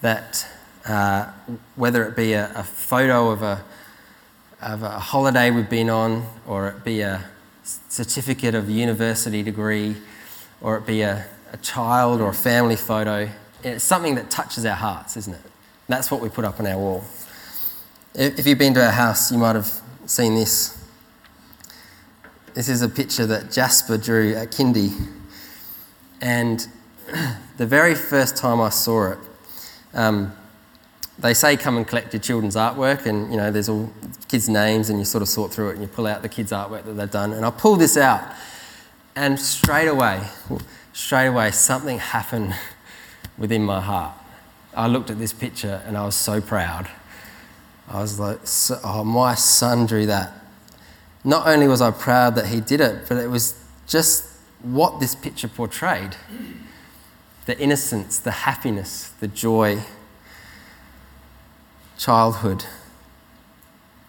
That 0.00 0.46
uh, 0.84 1.30
whether 1.76 2.04
it 2.06 2.16
be 2.16 2.32
a, 2.32 2.50
a 2.56 2.64
photo 2.64 3.30
of 3.30 3.42
a, 3.42 3.64
of 4.60 4.82
a 4.82 4.98
holiday 4.98 5.50
we've 5.50 5.68
been 5.68 5.90
on, 5.90 6.26
or 6.46 6.68
it 6.68 6.84
be 6.84 7.00
a 7.00 7.24
certificate 7.88 8.54
of 8.54 8.70
university 8.70 9.42
degree, 9.42 9.96
or 10.60 10.76
it 10.76 10.86
be 10.86 11.02
a, 11.02 11.26
a 11.52 11.56
child 11.58 12.20
or 12.20 12.30
a 12.30 12.34
family 12.34 12.76
photo, 12.76 13.28
it's 13.62 13.84
something 13.84 14.14
that 14.14 14.30
touches 14.30 14.64
our 14.64 14.76
hearts, 14.76 15.16
isn't 15.16 15.34
it? 15.34 15.40
That's 15.88 16.10
what 16.10 16.20
we 16.20 16.28
put 16.28 16.44
up 16.44 16.60
on 16.60 16.66
our 16.66 16.78
wall. 16.78 17.04
If 18.14 18.46
you've 18.46 18.58
been 18.58 18.74
to 18.74 18.84
our 18.84 18.92
house, 18.92 19.30
you 19.30 19.38
might 19.38 19.56
have 19.56 19.80
seen 20.06 20.34
this. 20.34 20.84
This 22.54 22.68
is 22.68 22.82
a 22.82 22.88
picture 22.88 23.26
that 23.26 23.52
Jasper 23.52 23.98
drew 23.98 24.34
at 24.34 24.50
Kindy. 24.50 24.92
And 26.20 26.66
the 27.56 27.66
very 27.66 27.94
first 27.94 28.36
time 28.36 28.60
I 28.60 28.70
saw 28.70 29.12
it, 29.12 29.18
um, 29.92 30.32
they 31.18 31.34
say 31.34 31.56
come 31.56 31.76
and 31.76 31.86
collect 31.86 32.12
your 32.12 32.20
children's 32.20 32.56
artwork, 32.56 33.06
and 33.06 33.30
you 33.30 33.36
know 33.36 33.50
there's 33.50 33.68
all 33.68 33.92
kids' 34.28 34.48
names, 34.48 34.90
and 34.90 34.98
you 34.98 35.04
sort 35.04 35.22
of 35.22 35.28
sort 35.28 35.52
through 35.52 35.70
it, 35.70 35.72
and 35.72 35.82
you 35.82 35.88
pull 35.88 36.06
out 36.06 36.22
the 36.22 36.28
kids' 36.28 36.52
artwork 36.52 36.84
that 36.84 36.92
they've 36.92 37.10
done. 37.10 37.32
And 37.32 37.44
I 37.44 37.50
pull 37.50 37.76
this 37.76 37.96
out, 37.96 38.22
and 39.14 39.38
straight 39.38 39.88
away, 39.88 40.22
straight 40.92 41.26
away, 41.26 41.50
something 41.50 41.98
happened 41.98 42.54
within 43.38 43.64
my 43.64 43.80
heart. 43.80 44.14
I 44.74 44.88
looked 44.88 45.10
at 45.10 45.18
this 45.18 45.32
picture, 45.32 45.82
and 45.86 45.96
I 45.96 46.04
was 46.04 46.14
so 46.14 46.40
proud. 46.40 46.88
I 47.88 48.00
was 48.00 48.18
like, 48.18 48.40
oh, 48.84 49.04
my 49.04 49.34
son 49.34 49.86
drew 49.86 50.06
that. 50.06 50.32
Not 51.24 51.46
only 51.46 51.66
was 51.66 51.80
I 51.80 51.92
proud 51.92 52.34
that 52.34 52.46
he 52.46 52.60
did 52.60 52.80
it, 52.80 53.08
but 53.08 53.18
it 53.18 53.28
was 53.28 53.62
just 53.86 54.24
what 54.62 55.00
this 55.00 55.14
picture 55.14 55.48
portrayed 55.48 56.16
the 57.46 57.56
innocence, 57.60 58.18
the 58.18 58.32
happiness, 58.32 59.10
the 59.20 59.28
joy 59.28 59.80
childhood, 61.98 62.64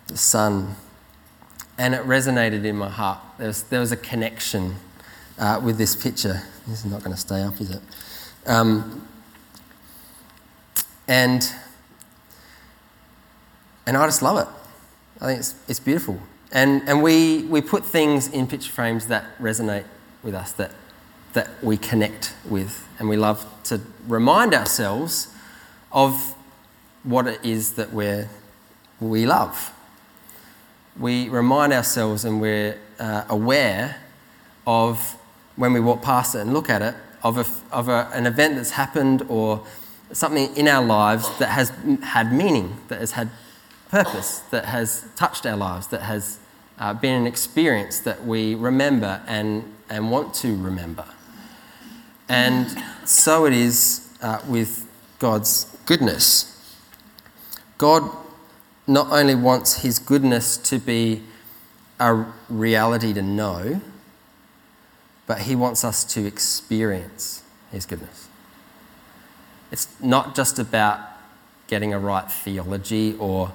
the 0.07 0.17
sun, 0.17 0.75
and 1.77 1.93
it 1.93 2.01
resonated 2.03 2.65
in 2.65 2.75
my 2.75 2.89
heart. 2.89 3.19
There 3.37 3.47
was, 3.47 3.63
there 3.63 3.79
was 3.79 3.91
a 3.91 3.97
connection 3.97 4.75
uh, 5.37 5.61
with 5.63 5.77
this 5.77 5.95
picture. 5.95 6.41
This 6.67 6.83
is 6.83 6.91
not 6.91 7.03
going 7.03 7.15
to 7.15 7.19
stay 7.19 7.41
up, 7.41 7.59
is 7.61 7.71
it? 7.71 7.81
Um, 8.45 9.07
and, 11.07 11.49
and 13.85 13.95
I 13.95 14.05
just 14.05 14.21
love 14.21 14.37
it. 14.37 14.47
I 15.21 15.27
think 15.27 15.39
it's, 15.39 15.55
it's 15.67 15.79
beautiful. 15.79 16.19
And, 16.51 16.87
and 16.87 17.03
we, 17.03 17.43
we 17.43 17.61
put 17.61 17.85
things 17.85 18.27
in 18.27 18.47
picture 18.47 18.71
frames 18.71 19.07
that 19.07 19.37
resonate 19.39 19.85
with 20.23 20.33
us, 20.33 20.51
that, 20.53 20.71
that 21.33 21.49
we 21.63 21.77
connect 21.77 22.33
with. 22.49 22.87
And 22.99 23.09
we 23.09 23.17
love 23.17 23.45
to 23.65 23.81
remind 24.07 24.53
ourselves 24.53 25.33
of 25.91 26.35
what 27.07 27.25
it 27.25 27.39
is 27.43 27.73
that 27.73 27.93
we're, 27.93 28.29
we 28.99 29.25
love. 29.25 29.73
We 30.99 31.29
remind 31.29 31.71
ourselves 31.71 32.25
and 32.25 32.41
we're 32.41 32.77
uh, 32.99 33.23
aware 33.29 33.97
of 34.65 35.15
when 35.55 35.71
we 35.71 35.79
walk 35.79 36.01
past 36.01 36.35
it 36.35 36.39
and 36.39 36.53
look 36.53 36.69
at 36.69 36.81
it, 36.81 36.95
of, 37.23 37.37
a, 37.37 37.45
of 37.71 37.87
a, 37.87 38.09
an 38.13 38.25
event 38.25 38.55
that's 38.55 38.71
happened 38.71 39.25
or 39.29 39.65
something 40.11 40.53
in 40.55 40.67
our 40.67 40.83
lives 40.83 41.25
that 41.39 41.49
has 41.49 41.71
had 42.03 42.33
meaning, 42.33 42.77
that 42.89 42.99
has 42.99 43.11
had 43.11 43.29
purpose, 43.89 44.39
that 44.51 44.65
has 44.65 45.05
touched 45.15 45.45
our 45.45 45.55
lives, 45.55 45.87
that 45.87 46.01
has 46.01 46.39
uh, 46.77 46.93
been 46.93 47.21
an 47.21 47.27
experience 47.27 47.99
that 47.99 48.25
we 48.25 48.53
remember 48.53 49.21
and, 49.27 49.63
and 49.89 50.11
want 50.11 50.33
to 50.33 50.55
remember. 50.57 51.05
And 52.27 52.67
so 53.05 53.45
it 53.45 53.53
is 53.53 54.09
uh, 54.21 54.41
with 54.47 54.85
God's 55.19 55.77
goodness. 55.85 56.56
God 57.77 58.09
not 58.87 59.11
only 59.11 59.35
wants 59.35 59.81
his 59.81 59.99
goodness 59.99 60.57
to 60.57 60.79
be 60.79 61.21
a 61.99 62.25
reality 62.49 63.13
to 63.13 63.21
know, 63.21 63.81
but 65.25 65.41
he 65.41 65.55
wants 65.55 65.83
us 65.83 66.03
to 66.05 66.25
experience 66.25 67.43
his 67.71 67.85
goodness. 67.85 68.29
It's 69.71 69.87
not 70.01 70.35
just 70.35 70.57
about 70.57 71.01
getting 71.67 71.93
a 71.93 71.99
right 71.99 72.31
theology 72.31 73.15
or, 73.19 73.51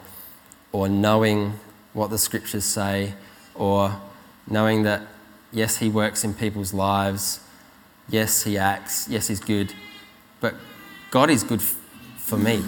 or 0.70 0.88
knowing 0.88 1.58
what 1.94 2.10
the 2.10 2.18
scriptures 2.18 2.64
say 2.64 3.14
or 3.54 4.00
knowing 4.48 4.82
that, 4.82 5.02
yes, 5.50 5.78
he 5.78 5.88
works 5.88 6.24
in 6.24 6.34
people's 6.34 6.74
lives, 6.74 7.40
yes, 8.08 8.42
he 8.42 8.58
acts, 8.58 9.08
yes, 9.08 9.28
he's 9.28 9.40
good, 9.40 9.72
but 10.40 10.54
God 11.10 11.30
is 11.30 11.42
good 11.42 11.60
f- 11.60 11.76
for 12.18 12.36
me. 12.36 12.62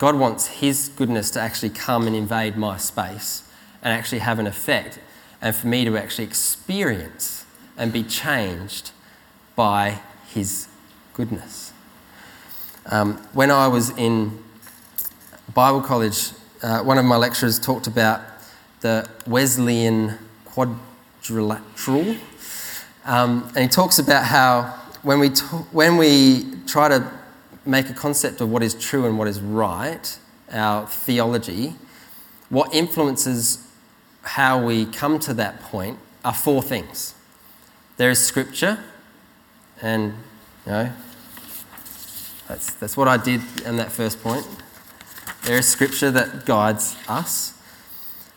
God 0.00 0.16
wants 0.16 0.46
His 0.46 0.88
goodness 0.88 1.30
to 1.32 1.40
actually 1.40 1.68
come 1.68 2.06
and 2.06 2.16
invade 2.16 2.56
my 2.56 2.78
space 2.78 3.42
and 3.82 3.92
actually 3.92 4.20
have 4.20 4.38
an 4.38 4.46
effect, 4.46 4.98
and 5.42 5.54
for 5.54 5.66
me 5.66 5.84
to 5.84 5.94
actually 5.98 6.24
experience 6.24 7.44
and 7.76 7.92
be 7.92 8.02
changed 8.02 8.92
by 9.54 10.00
His 10.32 10.68
goodness. 11.12 11.74
Um, 12.86 13.18
when 13.34 13.50
I 13.50 13.68
was 13.68 13.90
in 13.90 14.42
Bible 15.52 15.82
college, 15.82 16.30
uh, 16.62 16.80
one 16.80 16.96
of 16.96 17.04
my 17.04 17.16
lecturers 17.16 17.58
talked 17.58 17.86
about 17.86 18.22
the 18.80 19.06
Wesleyan 19.26 20.18
quadrilateral, 20.46 22.16
um, 23.04 23.52
and 23.54 23.58
he 23.58 23.68
talks 23.68 23.98
about 23.98 24.24
how 24.24 24.62
when 25.02 25.20
we, 25.20 25.28
when 25.72 25.98
we 25.98 26.46
try 26.66 26.88
to 26.88 27.19
make 27.64 27.88
a 27.88 27.94
concept 27.94 28.40
of 28.40 28.50
what 28.50 28.62
is 28.62 28.74
true 28.74 29.06
and 29.06 29.18
what 29.18 29.28
is 29.28 29.40
right, 29.40 30.18
our 30.50 30.86
theology, 30.86 31.74
what 32.48 32.74
influences 32.74 33.66
how 34.22 34.62
we 34.62 34.84
come 34.84 35.18
to 35.20 35.34
that 35.34 35.60
point 35.60 35.98
are 36.24 36.34
four 36.34 36.62
things. 36.62 37.14
There 37.96 38.10
is 38.10 38.24
scripture, 38.24 38.78
and 39.80 40.14
you 40.66 40.72
know, 40.72 40.92
that's, 42.48 42.74
that's 42.74 42.96
what 42.96 43.08
I 43.08 43.16
did 43.16 43.40
in 43.64 43.76
that 43.76 43.92
first 43.92 44.22
point. 44.22 44.46
There 45.44 45.58
is 45.58 45.68
scripture 45.68 46.10
that 46.10 46.44
guides 46.44 46.96
us. 47.08 47.54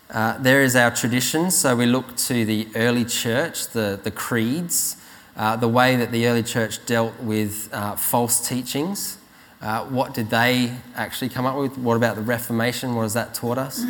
Uh, 0.09 0.37
there 0.37 0.61
is 0.61 0.75
our 0.75 0.91
tradition, 0.91 1.49
so 1.49 1.75
we 1.75 1.85
look 1.85 2.15
to 2.15 2.45
the 2.45 2.67
early 2.75 3.03
church, 3.03 3.69
the, 3.69 3.99
the 4.01 4.11
creeds, 4.11 4.97
uh, 5.35 5.55
the 5.55 5.67
way 5.67 5.95
that 5.95 6.11
the 6.11 6.27
early 6.27 6.43
church 6.43 6.85
dealt 6.85 7.19
with 7.19 7.69
uh, 7.73 7.95
false 7.95 8.47
teachings. 8.47 9.17
Uh, 9.61 9.85
what 9.85 10.13
did 10.13 10.29
they 10.29 10.73
actually 10.95 11.29
come 11.29 11.45
up 11.45 11.57
with? 11.57 11.77
What 11.77 11.95
about 11.95 12.15
the 12.15 12.21
Reformation? 12.21 12.95
What 12.95 13.03
has 13.03 13.13
that 13.13 13.33
taught 13.33 13.57
us? 13.57 13.83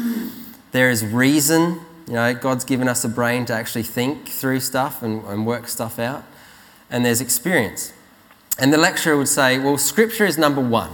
There 0.72 0.90
is 0.90 1.04
reason. 1.06 1.82
You 2.08 2.14
know, 2.14 2.34
God's 2.34 2.64
given 2.64 2.88
us 2.88 3.04
a 3.04 3.10
brain 3.10 3.46
to 3.46 3.54
actually 3.54 3.84
think 3.84 4.28
through 4.28 4.60
stuff 4.60 5.02
and, 5.02 5.24
and 5.26 5.46
work 5.46 5.68
stuff 5.68 6.00
out. 6.00 6.24
And 6.90 7.04
there's 7.04 7.22
experience. 7.22 7.94
And 8.60 8.72
the 8.72 8.78
lecturer 8.78 9.18
would 9.18 9.28
say, 9.28 9.58
well, 9.58 9.78
Scripture 9.78 10.26
is 10.26 10.38
number 10.38 10.62
one. 10.62 10.92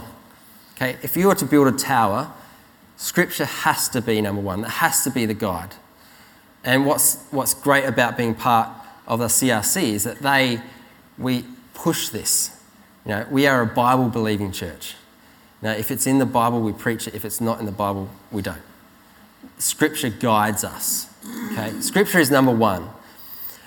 Okay, 0.76 0.96
if 1.02 1.16
you 1.16 1.28
were 1.28 1.34
to 1.34 1.44
build 1.44 1.68
a 1.68 1.76
tower, 1.76 2.32
Scripture 2.96 3.44
has 3.44 3.88
to 3.90 4.00
be 4.00 4.20
number 4.20 4.40
one. 4.40 4.62
That 4.62 4.70
has 4.70 5.04
to 5.04 5.10
be 5.10 5.26
the 5.26 5.34
guide. 5.34 5.74
And 6.64 6.86
what's, 6.86 7.26
what's 7.30 7.54
great 7.54 7.84
about 7.84 8.16
being 8.16 8.34
part 8.34 8.68
of 9.10 9.18
the 9.18 9.26
CRC 9.26 9.82
is 9.92 10.04
that 10.04 10.20
they, 10.20 10.62
we 11.18 11.44
push 11.74 12.10
this. 12.10 12.62
You 13.04 13.10
know, 13.10 13.26
we 13.28 13.46
are 13.48 13.60
a 13.60 13.66
Bible 13.66 14.08
believing 14.08 14.52
church. 14.52 14.94
Now, 15.60 15.72
if 15.72 15.90
it's 15.90 16.06
in 16.06 16.18
the 16.18 16.26
Bible, 16.26 16.60
we 16.60 16.72
preach 16.72 17.08
it. 17.08 17.14
If 17.14 17.24
it's 17.24 17.40
not 17.40 17.58
in 17.58 17.66
the 17.66 17.72
Bible, 17.72 18.08
we 18.30 18.40
don't. 18.40 18.62
Scripture 19.58 20.10
guides 20.10 20.62
us. 20.62 21.12
Okay, 21.52 21.80
Scripture 21.80 22.20
is 22.20 22.30
number 22.30 22.52
one. 22.54 22.88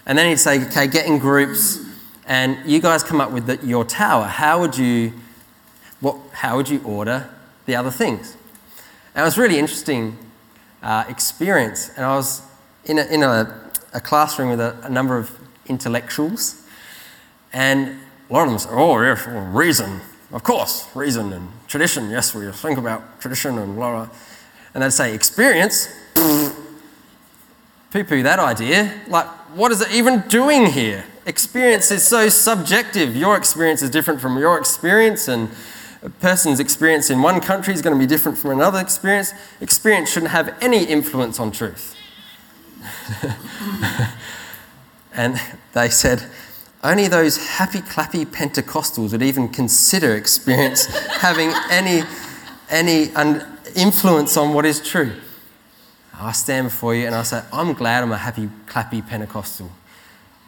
And 0.05 0.17
then 0.17 0.29
he'd 0.29 0.39
say, 0.39 0.65
okay, 0.67 0.87
get 0.87 1.07
in 1.07 1.19
groups, 1.19 1.77
and 2.25 2.57
you 2.65 2.79
guys 2.79 3.03
come 3.03 3.19
up 3.19 3.31
with 3.31 3.45
the, 3.45 3.57
your 3.67 3.83
tower. 3.83 4.25
How 4.25 4.61
would 4.61 4.77
you, 4.77 5.11
what, 5.99 6.17
how 6.31 6.55
would 6.55 6.69
you 6.69 6.81
order 6.85 7.29
the 7.65 7.75
other 7.75 7.91
things? 7.91 8.37
And 9.13 9.23
it 9.23 9.25
was 9.25 9.37
really 9.37 9.59
interesting 9.59 10.17
uh, 10.81 11.03
experience. 11.09 11.89
And 11.97 12.05
I 12.05 12.15
was 12.15 12.41
in 12.85 12.97
a, 12.97 13.03
in 13.05 13.23
a, 13.23 13.62
a 13.93 14.01
classroom 14.01 14.49
with 14.49 14.59
a, 14.59 14.77
a 14.83 14.89
number 14.89 15.17
of 15.17 15.31
intellectuals, 15.67 16.61
and 17.51 17.99
a 18.29 18.33
lot 18.33 18.43
of 18.43 18.49
them 18.49 18.59
say, 18.59 18.69
oh, 18.71 18.95
reason. 18.95 20.01
Of 20.31 20.43
course, 20.43 20.87
reason 20.95 21.31
and 21.31 21.49
tradition. 21.67 22.09
Yes, 22.09 22.33
we 22.33 22.51
think 22.51 22.79
about 22.79 23.21
tradition 23.21 23.59
and 23.59 23.75
blah, 23.75 24.05
blah. 24.05 24.15
And 24.73 24.81
they'd 24.81 24.91
say, 24.91 25.13
experience. 25.13 25.87
Poo 26.15 28.03
poo 28.03 28.23
that 28.23 28.39
idea. 28.39 28.91
Like, 29.07 29.27
what 29.55 29.71
is 29.71 29.81
it 29.81 29.91
even 29.91 30.21
doing 30.27 30.65
here? 30.65 31.05
Experience 31.27 31.91
is 31.91 32.05
so 32.05 32.27
subjective. 32.29 33.15
Your 33.15 33.37
experience 33.37 33.83
is 33.83 33.91
different 33.91 34.19
from 34.19 34.39
your 34.39 34.57
experience, 34.57 35.27
and 35.27 35.49
a 36.01 36.09
person's 36.09 36.59
experience 36.59 37.11
in 37.11 37.21
one 37.21 37.39
country 37.39 37.73
is 37.73 37.83
going 37.83 37.95
to 37.95 37.99
be 37.99 38.07
different 38.07 38.37
from 38.37 38.51
another 38.51 38.79
experience. 38.79 39.33
Experience 39.61 40.09
shouldn't 40.09 40.31
have 40.31 40.57
any 40.61 40.83
influence 40.83 41.39
on 41.39 41.51
truth. 41.51 41.95
and 45.13 45.39
they 45.73 45.89
said, 45.89 46.23
Only 46.83 47.07
those 47.07 47.37
happy 47.37 47.79
clappy 47.79 48.25
Pentecostals 48.25 49.11
would 49.11 49.23
even 49.23 49.49
consider 49.49 50.15
experience 50.15 50.85
having 51.21 51.51
any, 51.69 52.03
any 52.69 53.13
un- 53.15 53.45
influence 53.75 54.37
on 54.37 54.53
what 54.53 54.65
is 54.65 54.81
true. 54.81 55.13
I 56.13 56.31
stand 56.31 56.67
before 56.67 56.95
you 56.95 57.05
and 57.05 57.15
I 57.15 57.23
say, 57.23 57.43
I'm 57.51 57.73
glad 57.73 58.03
I'm 58.03 58.11
a 58.11 58.17
happy 58.17 58.49
clappy 58.67 59.05
Pentecostal. 59.05 59.71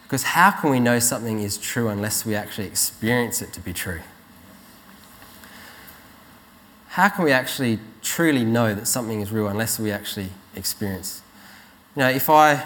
Because 0.04 0.24
how 0.24 0.52
can 0.52 0.70
we 0.70 0.80
know 0.80 1.00
something 1.00 1.40
is 1.40 1.58
true 1.58 1.90
unless 1.90 2.26
we 2.26 2.36
actually 2.36 2.68
experience 2.68 3.42
it 3.42 3.52
to 3.54 3.60
be 3.60 3.74
true? 3.74 4.02
How 6.90 7.10
can 7.10 7.26
we 7.26 7.32
actually 7.32 7.80
truly 8.02 8.46
know 8.46 8.74
that 8.74 8.88
something 8.88 9.20
is 9.20 9.32
real 9.32 9.48
unless 9.48 9.80
we 9.80 9.92
actually 9.92 10.30
experience? 10.56 11.22
You 11.96 12.02
know, 12.02 12.10
if 12.10 12.30
I, 12.30 12.66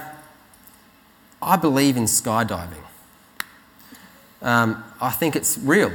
I 1.42 1.56
believe 1.56 1.98
in 1.98 2.04
skydiving, 2.04 2.84
um, 4.42 4.84
I 5.00 5.12
think 5.12 5.36
it's 5.36 5.58
real. 5.58 5.92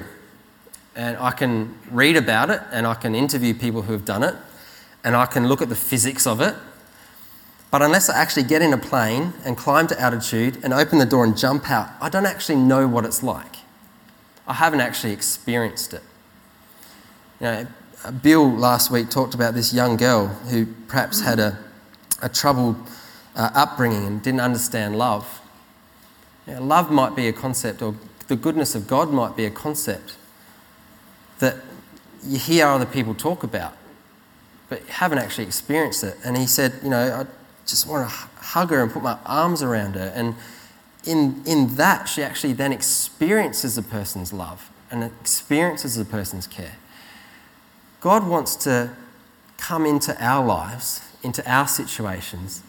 And 0.96 1.16
I 1.16 1.32
can 1.32 1.76
read 1.90 2.16
about 2.16 2.50
it 2.50 2.60
and 2.70 2.86
I 2.86 2.94
can 2.94 3.14
interview 3.14 3.54
people 3.54 3.82
who 3.82 3.92
have 3.92 4.04
done 4.04 4.22
it 4.22 4.36
and 5.02 5.16
I 5.16 5.26
can 5.26 5.48
look 5.48 5.60
at 5.60 5.68
the 5.68 5.76
physics 5.76 6.26
of 6.26 6.40
it 6.40 6.54
but 7.74 7.82
unless 7.82 8.08
I 8.08 8.16
actually 8.16 8.44
get 8.44 8.62
in 8.62 8.72
a 8.72 8.78
plane 8.78 9.32
and 9.44 9.56
climb 9.56 9.88
to 9.88 10.00
altitude 10.00 10.60
and 10.62 10.72
open 10.72 10.98
the 10.98 11.04
door 11.04 11.24
and 11.24 11.36
jump 11.36 11.68
out, 11.68 11.90
I 12.00 12.08
don't 12.08 12.24
actually 12.24 12.54
know 12.54 12.86
what 12.86 13.04
it's 13.04 13.20
like. 13.20 13.56
I 14.46 14.54
haven't 14.54 14.80
actually 14.80 15.12
experienced 15.12 15.92
it. 15.92 16.02
You 17.40 17.46
know, 17.46 17.66
Bill 18.22 18.48
last 18.48 18.92
week 18.92 19.10
talked 19.10 19.34
about 19.34 19.54
this 19.54 19.74
young 19.74 19.96
girl 19.96 20.28
who 20.28 20.66
perhaps 20.86 21.20
had 21.20 21.40
a, 21.40 21.58
a 22.22 22.28
troubled 22.28 22.76
uh, 23.36 23.50
upbringing 23.54 24.06
and 24.06 24.22
didn't 24.22 24.40
understand 24.40 24.96
love. 24.96 25.40
You 26.46 26.54
know, 26.54 26.62
love 26.62 26.90
might 26.90 27.16
be 27.16 27.28
a 27.28 27.32
concept, 27.32 27.82
or 27.82 27.94
the 28.28 28.36
goodness 28.36 28.74
of 28.74 28.86
God 28.86 29.10
might 29.10 29.36
be 29.36 29.44
a 29.44 29.50
concept 29.50 30.16
that 31.38 31.56
you 32.24 32.38
hear 32.38 32.66
other 32.66 32.86
people 32.86 33.14
talk 33.14 33.42
about, 33.42 33.76
but 34.68 34.82
haven't 34.86 35.18
actually 35.18 35.44
experienced 35.44 36.04
it. 36.04 36.16
And 36.24 36.36
he 36.36 36.46
said, 36.46 36.74
You 36.82 36.90
know, 36.90 37.20
I, 37.20 37.26
just 37.66 37.88
want 37.88 38.08
to 38.08 38.14
hug 38.14 38.70
her 38.70 38.82
and 38.82 38.92
put 38.92 39.02
my 39.02 39.18
arms 39.24 39.62
around 39.62 39.94
her. 39.94 40.12
And 40.14 40.34
in, 41.04 41.42
in 41.46 41.76
that, 41.76 42.04
she 42.04 42.22
actually 42.22 42.52
then 42.52 42.72
experiences 42.72 43.78
a 43.78 43.82
person's 43.82 44.32
love 44.32 44.70
and 44.90 45.02
experiences 45.02 45.96
a 45.98 46.04
person's 46.04 46.46
care. 46.46 46.76
God 48.00 48.26
wants 48.28 48.54
to 48.56 48.90
come 49.56 49.86
into 49.86 50.14
our 50.22 50.44
lives, 50.44 51.00
into 51.22 51.48
our 51.50 51.66
situations, 51.66 52.62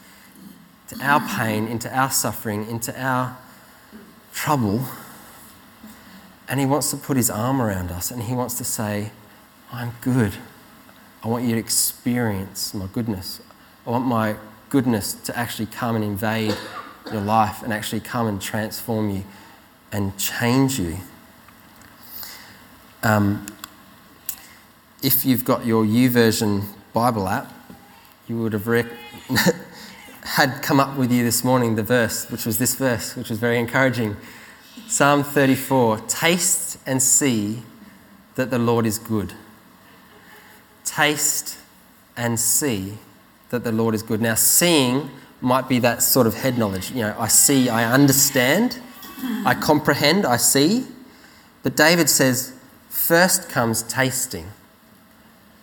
to 0.88 0.98
our 1.00 1.20
pain, 1.20 1.66
into 1.66 1.94
our 1.94 2.10
suffering, 2.10 2.68
into 2.68 2.98
our 3.00 3.36
trouble. 4.32 4.84
And 6.48 6.60
He 6.60 6.66
wants 6.66 6.90
to 6.90 6.96
put 6.96 7.16
His 7.16 7.30
arm 7.30 7.60
around 7.60 7.90
us 7.90 8.10
and 8.10 8.22
He 8.22 8.34
wants 8.34 8.54
to 8.58 8.64
say, 8.64 9.10
I'm 9.72 9.92
good. 10.00 10.34
I 11.24 11.28
want 11.28 11.44
you 11.44 11.54
to 11.54 11.58
experience 11.58 12.72
my 12.72 12.86
goodness. 12.86 13.40
I 13.86 13.90
want 13.90 14.06
my 14.06 14.36
goodness 14.68 15.12
to 15.12 15.36
actually 15.36 15.66
come 15.66 15.96
and 15.96 16.04
invade 16.04 16.56
your 17.10 17.20
life 17.20 17.62
and 17.62 17.72
actually 17.72 18.00
come 18.00 18.26
and 18.26 18.40
transform 18.40 19.10
you 19.10 19.24
and 19.92 20.16
change 20.18 20.78
you. 20.78 20.98
Um, 23.02 23.46
if 25.02 25.24
you've 25.24 25.44
got 25.44 25.64
your 25.64 25.84
YouVersion 25.84 26.64
Bible 26.92 27.28
app, 27.28 27.52
you 28.26 28.40
would 28.40 28.52
have 28.52 28.66
rec- 28.66 28.86
had 30.36 30.62
come 30.62 30.78
up 30.78 30.98
with 30.98 31.10
you 31.10 31.24
this 31.24 31.42
morning 31.42 31.76
the 31.76 31.82
verse, 31.82 32.30
which 32.30 32.44
was 32.44 32.58
this 32.58 32.74
verse, 32.74 33.16
which 33.16 33.30
was 33.30 33.38
very 33.38 33.58
encouraging. 33.58 34.14
Psalm 34.86 35.24
34 35.24 36.00
Taste 36.00 36.76
and 36.84 37.02
see 37.02 37.62
that 38.34 38.50
the 38.50 38.58
Lord 38.58 38.84
is 38.84 38.98
good. 38.98 39.32
Taste 40.84 41.56
and 42.18 42.38
see 42.38 42.98
that 43.48 43.64
the 43.64 43.72
Lord 43.72 43.94
is 43.94 44.02
good. 44.02 44.20
Now, 44.20 44.34
seeing 44.34 45.08
might 45.40 45.70
be 45.70 45.78
that 45.78 46.02
sort 46.02 46.26
of 46.26 46.34
head 46.34 46.58
knowledge. 46.58 46.90
You 46.90 47.00
know, 47.00 47.16
I 47.18 47.28
see, 47.28 47.70
I 47.70 47.90
understand, 47.90 48.78
I 49.46 49.54
comprehend, 49.54 50.26
I 50.26 50.36
see. 50.36 50.84
But 51.62 51.76
David 51.76 52.10
says, 52.10 52.52
first 52.90 53.48
comes 53.48 53.82
tasting, 53.84 54.50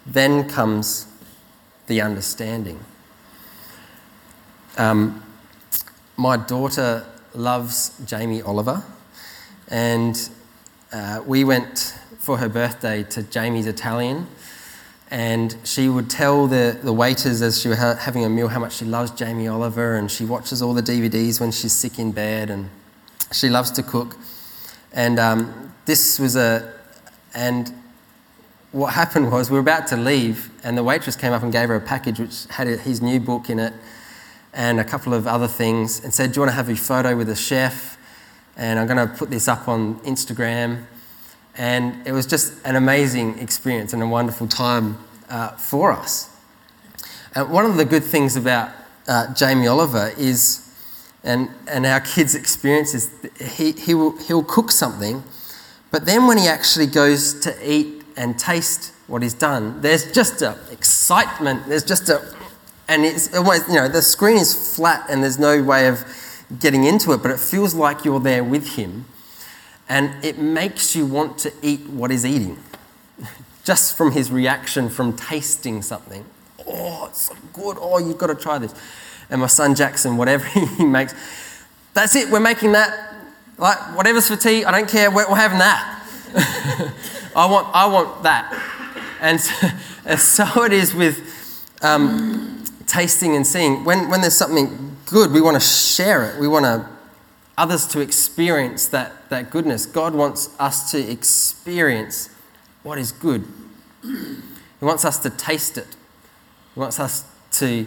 then 0.04 0.50
comes 0.50 1.06
the 1.86 2.02
understanding. 2.02 2.80
Um, 4.78 5.24
my 6.18 6.38
daughter 6.38 7.06
loves 7.34 7.92
Jamie 8.06 8.42
Oliver, 8.42 8.84
and 9.68 10.30
uh, 10.92 11.22
we 11.26 11.44
went 11.44 11.98
for 12.20 12.38
her 12.38 12.50
birthday 12.50 13.04
to 13.04 13.24
Jamie's 13.24 13.68
Italian 13.68 14.28
and 15.14 15.56
she 15.64 15.88
would 15.90 16.10
tell 16.10 16.48
the, 16.48 16.76
the 16.82 16.92
waiters 16.92 17.44
as 17.44 17.62
she 17.62 17.68
was 17.68 17.78
ha- 17.78 17.96
having 17.96 18.26
a 18.26 18.30
meal 18.30 18.48
how 18.48 18.60
much 18.60 18.78
she 18.78 18.86
loves 18.86 19.12
Jamie 19.12 19.48
Oliver 19.48 19.96
and 19.96 20.10
she 20.10 20.26
watches 20.26 20.60
all 20.60 20.74
the 20.74 20.82
DVDs 20.82 21.40
when 21.40 21.52
she's 21.52 21.72
sick 21.72 22.00
in 22.00 22.12
bed 22.12 22.50
and 22.50 22.68
she 23.32 23.48
loves 23.48 23.70
to 23.70 23.84
cook. 23.84 24.18
And 24.92 25.20
um, 25.20 25.72
this 25.86 26.18
was 26.18 26.36
a, 26.36 26.74
and 27.36 27.72
what 28.72 28.94
happened 28.94 29.32
was 29.32 29.52
we 29.52 29.54
were 29.54 29.62
about 29.62 29.86
to 29.90 29.98
leave 29.98 30.50
and 30.64 30.76
the 30.76 30.84
waitress 30.84 31.16
came 31.16 31.32
up 31.32 31.44
and 31.44 31.52
gave 31.52 31.68
her 31.70 31.76
a 31.76 31.82
package 31.82 32.18
which 32.18 32.46
had 32.48 32.66
his 32.66 33.00
new 33.00 33.20
book 33.20 33.52
in 33.52 33.60
it 33.60 33.74
and 34.54 34.80
a 34.80 34.84
couple 34.84 35.14
of 35.14 35.28
other 35.28 35.48
things 35.48 36.04
and 36.04 36.14
said, 36.14 36.32
Do 36.32 36.38
you 36.38 36.42
want 36.42 36.52
to 36.52 36.56
have 36.56 36.70
a 36.70 36.76
photo 36.76 37.16
with 37.16 37.30
a 37.30 37.36
chef? 37.36 37.98
And 38.56 38.80
I'm 38.80 38.88
going 38.88 39.08
to 39.08 39.14
put 39.14 39.30
this 39.30 39.48
up 39.48 39.68
on 39.68 40.00
Instagram. 40.02 40.86
And 41.56 42.06
it 42.08 42.12
was 42.12 42.26
just 42.26 42.54
an 42.66 42.76
amazing 42.76 43.40
experience 43.40 43.94
and 43.94 44.02
a 44.02 44.08
wonderful 44.08 44.48
time 44.48 44.98
uh, 45.30 45.50
for 45.50 45.92
us. 45.92 46.30
And 47.36 47.50
one 47.50 47.66
of 47.66 47.78
the 47.78 47.86
good 47.86 48.04
things 48.04 48.36
about 48.36 48.70
uh, 49.08 49.34
Jamie 49.34 49.68
Oliver 49.68 50.12
is, 50.18 50.70
and, 51.24 51.50
and 51.68 51.86
our 51.86 52.00
kids' 52.00 52.36
experience 52.36 52.94
is, 52.94 53.12
he, 53.58 53.72
he 53.72 53.94
will, 53.94 54.18
he'll 54.18 54.44
cook 54.44 54.72
something, 54.72 55.24
but 55.92 56.06
then 56.06 56.28
when 56.28 56.38
he 56.38 56.48
actually 56.48 56.88
goes 56.88 57.40
to 57.42 57.56
eat 57.64 58.04
and 58.16 58.38
taste 58.38 58.94
what 59.08 59.22
he's 59.22 59.34
done, 59.34 59.82
there's 59.82 60.12
just 60.12 60.42
a 60.42 60.58
excitement, 60.72 61.68
there's 61.68 61.84
just 61.84 62.10
a, 62.10 62.22
and 62.94 63.06
it's 63.06 63.34
almost, 63.36 63.68
you 63.68 63.74
know, 63.74 63.88
the 63.88 64.04
screen 64.04 64.38
is 64.38 64.76
flat 64.76 65.10
and 65.10 65.24
there's 65.24 65.40
no 65.40 65.64
way 65.64 65.88
of 65.88 66.06
getting 66.60 66.84
into 66.84 67.12
it, 67.12 67.24
but 67.24 67.32
it 67.32 67.40
feels 67.40 67.74
like 67.74 68.06
you're 68.06 68.20
there 68.20 68.44
with 68.44 68.76
him 68.76 69.06
and 69.90 70.24
it 70.24 70.38
makes 70.38 70.96
you 70.96 71.04
want 71.04 71.40
to 71.40 71.52
eat 71.64 71.88
what 71.88 72.12
he's 72.12 72.24
eating 72.24 72.60
just 73.64 73.98
from 73.98 74.12
his 74.12 74.32
reaction 74.32 74.90
from 74.90 75.16
tasting 75.16 75.82
something. 75.82 76.24
Oh, 76.68 77.08
it's 77.08 77.22
so 77.22 77.36
good. 77.52 77.78
Oh, 77.80 77.98
you've 77.98 78.20
got 78.20 78.28
to 78.28 78.36
try 78.36 78.60
this. 78.60 78.76
And 79.32 79.42
my 79.42 79.48
son 79.48 79.74
Jackson, 79.74 80.16
whatever 80.16 80.46
he 80.78 80.86
makes, 80.86 81.16
that's 81.96 82.16
it. 82.16 82.30
We're 82.30 82.40
making 82.40 82.74
that. 82.74 83.16
Like 83.58 83.78
whatever's 83.98 84.28
for 84.28 84.36
tea, 84.36 84.66
I 84.66 84.72
don't 84.72 84.90
care. 84.90 85.10
We're, 85.10 85.28
we're 85.28 85.36
having 85.36 85.60
that. 85.60 86.00
I 87.36 87.46
want, 87.48 87.68
I 87.74 87.88
want 87.88 88.22
that. 88.22 88.54
And 89.20 89.42
so, 89.42 89.68
and 90.06 90.20
so 90.20 90.64
it 90.64 90.74
is 90.74 90.94
with 90.94 91.74
um, 91.82 92.53
tasting 92.88 93.36
and 93.36 93.46
seeing. 93.46 93.84
When, 93.84 94.10
when 94.10 94.22
there's 94.22 94.38
something 94.38 94.98
good, 95.06 95.32
we 95.32 95.42
want 95.42 95.56
to 95.56 95.66
share 95.66 96.24
it. 96.24 96.40
We 96.40 96.48
want 96.48 96.66
to 96.66 96.88
others 97.58 97.88
to 97.88 98.00
experience 98.00 98.88
that, 98.88 99.30
that 99.30 99.52
goodness. 99.52 99.86
God 99.86 100.16
wants 100.16 100.50
us 100.60 100.92
to 100.92 101.12
experience 101.12 102.30
what 102.82 102.98
is 102.98 103.12
good. 103.12 103.46
He 104.02 104.86
wants 104.86 105.06
us 105.06 105.20
to 105.20 105.30
taste 105.30 105.78
it. 105.78 105.88
He 106.74 106.80
wants 106.80 107.00
us 107.00 107.26
to 107.54 107.86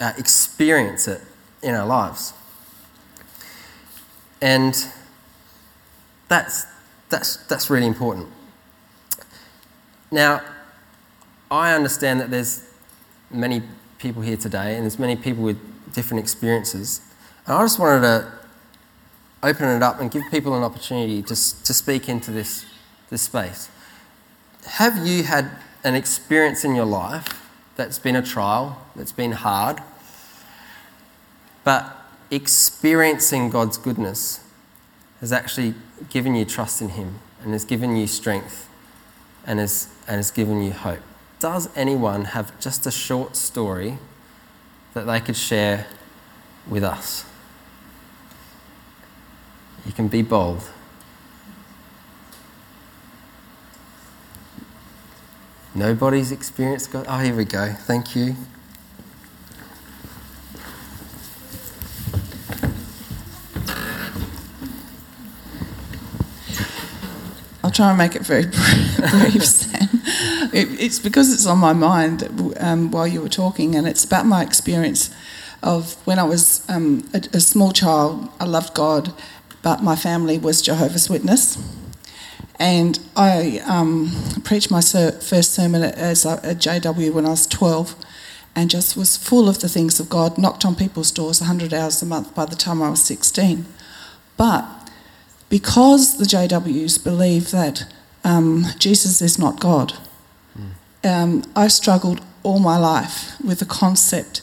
uh, 0.00 0.12
experience 0.18 1.08
it 1.08 1.22
in 1.62 1.74
our 1.74 1.86
lives. 1.86 2.34
And 4.40 4.74
that's, 6.28 6.66
that's, 7.08 7.36
that's 7.46 7.70
really 7.70 7.86
important. 7.86 8.28
Now, 10.10 10.42
I 11.50 11.74
understand 11.74 12.20
that 12.20 12.30
there's 12.30 12.62
many 13.30 13.62
people 13.98 14.22
here 14.22 14.36
today, 14.36 14.74
and 14.74 14.84
there's 14.84 14.98
many 14.98 15.16
people 15.16 15.42
with 15.42 15.58
different 15.92 16.22
experiences. 16.22 17.00
And 17.46 17.56
I 17.56 17.62
just 17.62 17.78
wanted 17.78 18.02
to 18.02 18.32
open 19.42 19.68
it 19.68 19.82
up 19.82 20.00
and 20.00 20.10
give 20.10 20.22
people 20.30 20.56
an 20.56 20.62
opportunity 20.62 21.22
to, 21.22 21.28
to 21.34 21.74
speak 21.74 22.08
into 22.08 22.30
this, 22.30 22.64
this 23.10 23.22
space. 23.22 23.68
Have 24.66 25.06
you 25.06 25.24
had 25.24 25.50
an 25.84 25.94
experience 25.94 26.64
in 26.64 26.74
your 26.74 26.84
life 26.84 27.48
that's 27.76 27.98
been 27.98 28.16
a 28.16 28.22
trial, 28.22 28.84
that's 28.96 29.12
been 29.12 29.32
hard, 29.32 29.80
but 31.64 31.96
experiencing 32.30 33.50
God's 33.50 33.78
goodness 33.78 34.40
has 35.20 35.32
actually 35.32 35.74
given 36.10 36.34
you 36.34 36.44
trust 36.44 36.82
in 36.82 36.90
Him 36.90 37.18
and 37.42 37.52
has 37.52 37.64
given 37.64 37.96
you 37.96 38.06
strength 38.06 38.68
and 39.46 39.58
has, 39.58 39.88
and 40.06 40.16
has 40.16 40.30
given 40.30 40.62
you 40.62 40.72
hope? 40.72 41.00
does 41.38 41.68
anyone 41.76 42.26
have 42.26 42.58
just 42.60 42.86
a 42.86 42.90
short 42.90 43.36
story 43.36 43.98
that 44.94 45.04
they 45.04 45.20
could 45.20 45.36
share 45.36 45.86
with 46.68 46.82
us? 46.82 47.24
You 49.86 49.92
can 49.92 50.08
be 50.08 50.22
bold. 50.22 50.68
Nobody's 55.74 56.32
experienced 56.32 56.90
God. 56.90 57.06
Oh, 57.08 57.18
here 57.18 57.34
we 57.34 57.44
go. 57.44 57.72
Thank 57.72 58.16
you. 58.16 58.34
Try 67.78 67.90
and 67.90 67.98
make 67.98 68.16
it 68.16 68.22
very 68.22 68.42
brief, 68.46 69.44
Sam. 69.46 69.88
It, 70.52 70.68
it's 70.80 70.98
because 70.98 71.32
it's 71.32 71.46
on 71.46 71.58
my 71.58 71.72
mind 71.72 72.28
um, 72.58 72.90
while 72.90 73.06
you 73.06 73.22
were 73.22 73.28
talking, 73.28 73.76
and 73.76 73.86
it's 73.86 74.04
about 74.04 74.26
my 74.26 74.42
experience 74.42 75.14
of 75.62 75.94
when 76.04 76.18
I 76.18 76.24
was 76.24 76.68
um, 76.68 77.08
a, 77.14 77.18
a, 77.34 77.40
small 77.40 77.70
child. 77.70 78.28
I 78.40 78.46
loved 78.46 78.74
God, 78.74 79.14
but 79.62 79.80
my 79.80 79.94
family 79.94 80.38
was 80.38 80.60
Jehovah's 80.60 81.08
Witness. 81.08 81.56
And 82.58 82.98
I 83.14 83.62
um, 83.64 84.10
preached 84.42 84.72
my 84.72 84.80
ser- 84.80 85.12
first 85.12 85.52
sermon 85.54 85.84
as 85.84 86.24
a, 86.24 86.38
JW 86.56 87.12
when 87.12 87.26
I 87.26 87.30
was 87.30 87.46
12 87.46 87.94
and 88.56 88.68
just 88.68 88.96
was 88.96 89.16
full 89.16 89.48
of 89.48 89.60
the 89.60 89.68
things 89.68 90.00
of 90.00 90.08
God, 90.08 90.36
knocked 90.36 90.64
on 90.64 90.74
people's 90.74 91.12
doors 91.12 91.40
100 91.40 91.72
hours 91.72 92.02
a 92.02 92.06
month 92.06 92.34
by 92.34 92.44
the 92.44 92.56
time 92.56 92.82
I 92.82 92.90
was 92.90 93.04
16. 93.04 93.66
But 94.36 94.64
because 95.48 96.18
the 96.18 96.24
JWs 96.24 97.02
believe 97.02 97.50
that 97.50 97.86
um, 98.24 98.66
Jesus 98.78 99.22
is 99.22 99.38
not 99.38 99.60
God, 99.60 99.94
mm. 100.58 100.70
um, 101.08 101.44
I 101.56 101.68
struggled 101.68 102.20
all 102.42 102.58
my 102.58 102.76
life 102.76 103.40
with 103.44 103.60
the 103.60 103.66
concept 103.66 104.42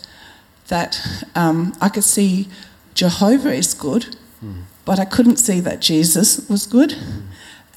that 0.68 1.00
um, 1.36 1.76
I 1.80 1.90
could 1.90 2.04
see 2.04 2.48
Jehovah 2.94 3.54
is 3.54 3.74
good, 3.74 4.16
mm. 4.44 4.64
but 4.84 5.00
I 5.00 5.06
couldn't 5.06 5.38
see 5.38 5.60
that 5.60 5.80
Jesus 5.80 6.48
was 6.50 6.66
good. 6.66 6.92
Mm. 6.92 7.22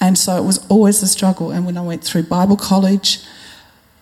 And 0.01 0.17
so 0.17 0.37
it 0.37 0.45
was 0.45 0.65
always 0.69 1.03
a 1.03 1.09
struggle. 1.09 1.51
And 1.51 1.67
when 1.67 1.77
I 1.77 1.83
went 1.83 2.05
through 2.05 2.23
Bible 2.25 2.57
college, 2.57 3.21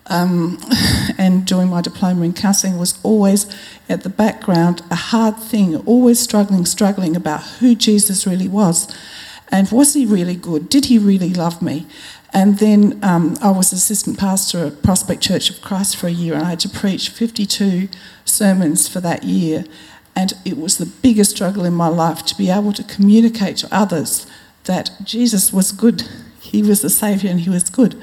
um, 0.09 0.59
and 1.19 1.45
doing 1.45 1.69
my 1.69 1.81
diploma 1.81 2.25
in 2.25 2.33
counselling 2.33 2.79
was 2.79 2.99
always 3.03 3.47
at 3.89 4.03
the 4.03 4.09
background 4.09 4.83
a 4.91 4.95
hard 4.95 5.37
thing, 5.37 5.77
always 5.79 6.21
struggling, 6.21 6.65
struggling 6.65 7.17
about 7.17 7.43
who 7.43 7.75
Jesus 7.75 8.27
really 8.27 8.49
was. 8.49 8.95
And 9.51 9.71
was 9.71 9.95
he 9.95 10.05
really 10.05 10.37
good? 10.37 10.69
Did 10.69 10.87
he 10.87 10.99
really 10.99 11.33
love 11.33 11.63
me? 11.63 11.87
And 12.33 12.59
then 12.59 12.99
um, 13.03 13.37
I 13.41 13.51
was 13.51 13.73
assistant 13.73 14.19
pastor 14.19 14.67
at 14.67 14.83
Prospect 14.83 15.23
Church 15.23 15.49
of 15.49 15.61
Christ 15.63 15.97
for 15.97 16.07
a 16.07 16.11
year, 16.11 16.35
and 16.35 16.43
I 16.43 16.51
had 16.51 16.61
to 16.61 16.69
preach 16.69 17.09
52 17.09 17.89
sermons 18.25 18.89
for 18.89 19.01
that 19.01 19.25
year. 19.25 19.65
And 20.15 20.33
it 20.45 20.59
was 20.59 20.79
the 20.79 20.87
biggest 20.87 21.31
struggle 21.33 21.65
in 21.65 21.75
my 21.75 21.89
life 21.89 22.25
to 22.27 22.37
be 22.37 22.51
able 22.51 22.73
to 22.73 22.83
communicate 22.83 23.59
to 23.59 23.69
others 23.71 24.27
that 24.65 24.91
Jesus 25.05 25.53
was 25.53 25.73
good. 25.73 26.03
He 26.41 26.63
was 26.63 26.83
the 26.83 26.91
Saviour 26.91 27.31
and 27.31 27.41
he 27.41 27.51
was 27.51 27.71
good. 27.71 28.01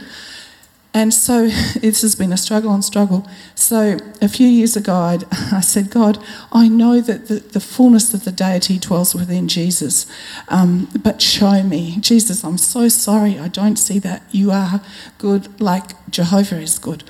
And 0.93 1.13
so 1.13 1.47
this 1.81 2.01
has 2.01 2.15
been 2.15 2.31
a 2.31 2.37
struggle 2.37 2.73
and 2.73 2.85
struggle. 2.85 3.27
So 3.55 3.97
a 4.21 4.27
few 4.27 4.47
years 4.47 4.75
ago, 4.75 4.93
I'd, 4.93 5.25
i 5.31 5.61
said, 5.61 5.89
God, 5.89 6.23
I 6.51 6.67
know 6.67 7.01
that 7.01 7.27
the, 7.27 7.35
the, 7.35 7.59
fullness 7.59 8.13
of 8.13 8.25
the 8.25 8.31
deity 8.31 8.77
dwells 8.77 9.15
within 9.15 9.47
Jesus, 9.47 10.05
um, 10.49 10.87
but 11.01 11.21
show 11.21 11.63
me. 11.63 11.97
Jesus, 11.99 12.43
I'm 12.43 12.57
so 12.57 12.87
sorry. 12.89 13.39
I 13.39 13.47
don't 13.47 13.77
see 13.77 13.99
that. 13.99 14.23
You 14.31 14.51
are 14.51 14.81
good 15.17 15.59
like 15.59 16.09
Jehovah 16.09 16.59
is 16.59 16.77
good. 16.77 17.03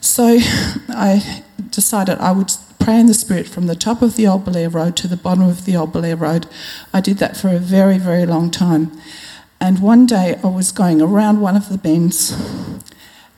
So 0.00 0.38
I 0.88 1.44
decided 1.70 2.18
I 2.18 2.32
would 2.32 2.50
pray 2.78 3.00
in 3.00 3.06
the 3.06 3.14
Spirit 3.14 3.48
from 3.48 3.66
the 3.66 3.74
top 3.74 4.02
of 4.02 4.16
the 4.16 4.26
Old 4.26 4.44
Belair 4.44 4.68
Road 4.68 4.96
to 4.96 5.08
the 5.08 5.16
bottom 5.16 5.44
of 5.44 5.64
the 5.64 5.76
Old 5.76 5.92
Belair 5.92 6.16
Road. 6.16 6.46
I 6.92 7.00
did 7.00 7.18
that 7.18 7.36
for 7.36 7.48
a 7.48 7.58
very, 7.58 7.98
very 7.98 8.26
long 8.26 8.50
time. 8.50 8.92
And 9.60 9.80
one 9.80 10.06
day 10.06 10.38
I 10.44 10.48
was 10.48 10.70
going 10.70 11.00
around 11.00 11.40
one 11.40 11.56
of 11.56 11.68
the 11.68 11.78
bends 11.78 12.32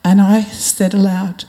and 0.05 0.21
I 0.21 0.43
said 0.43 0.95
aloud, 0.95 1.45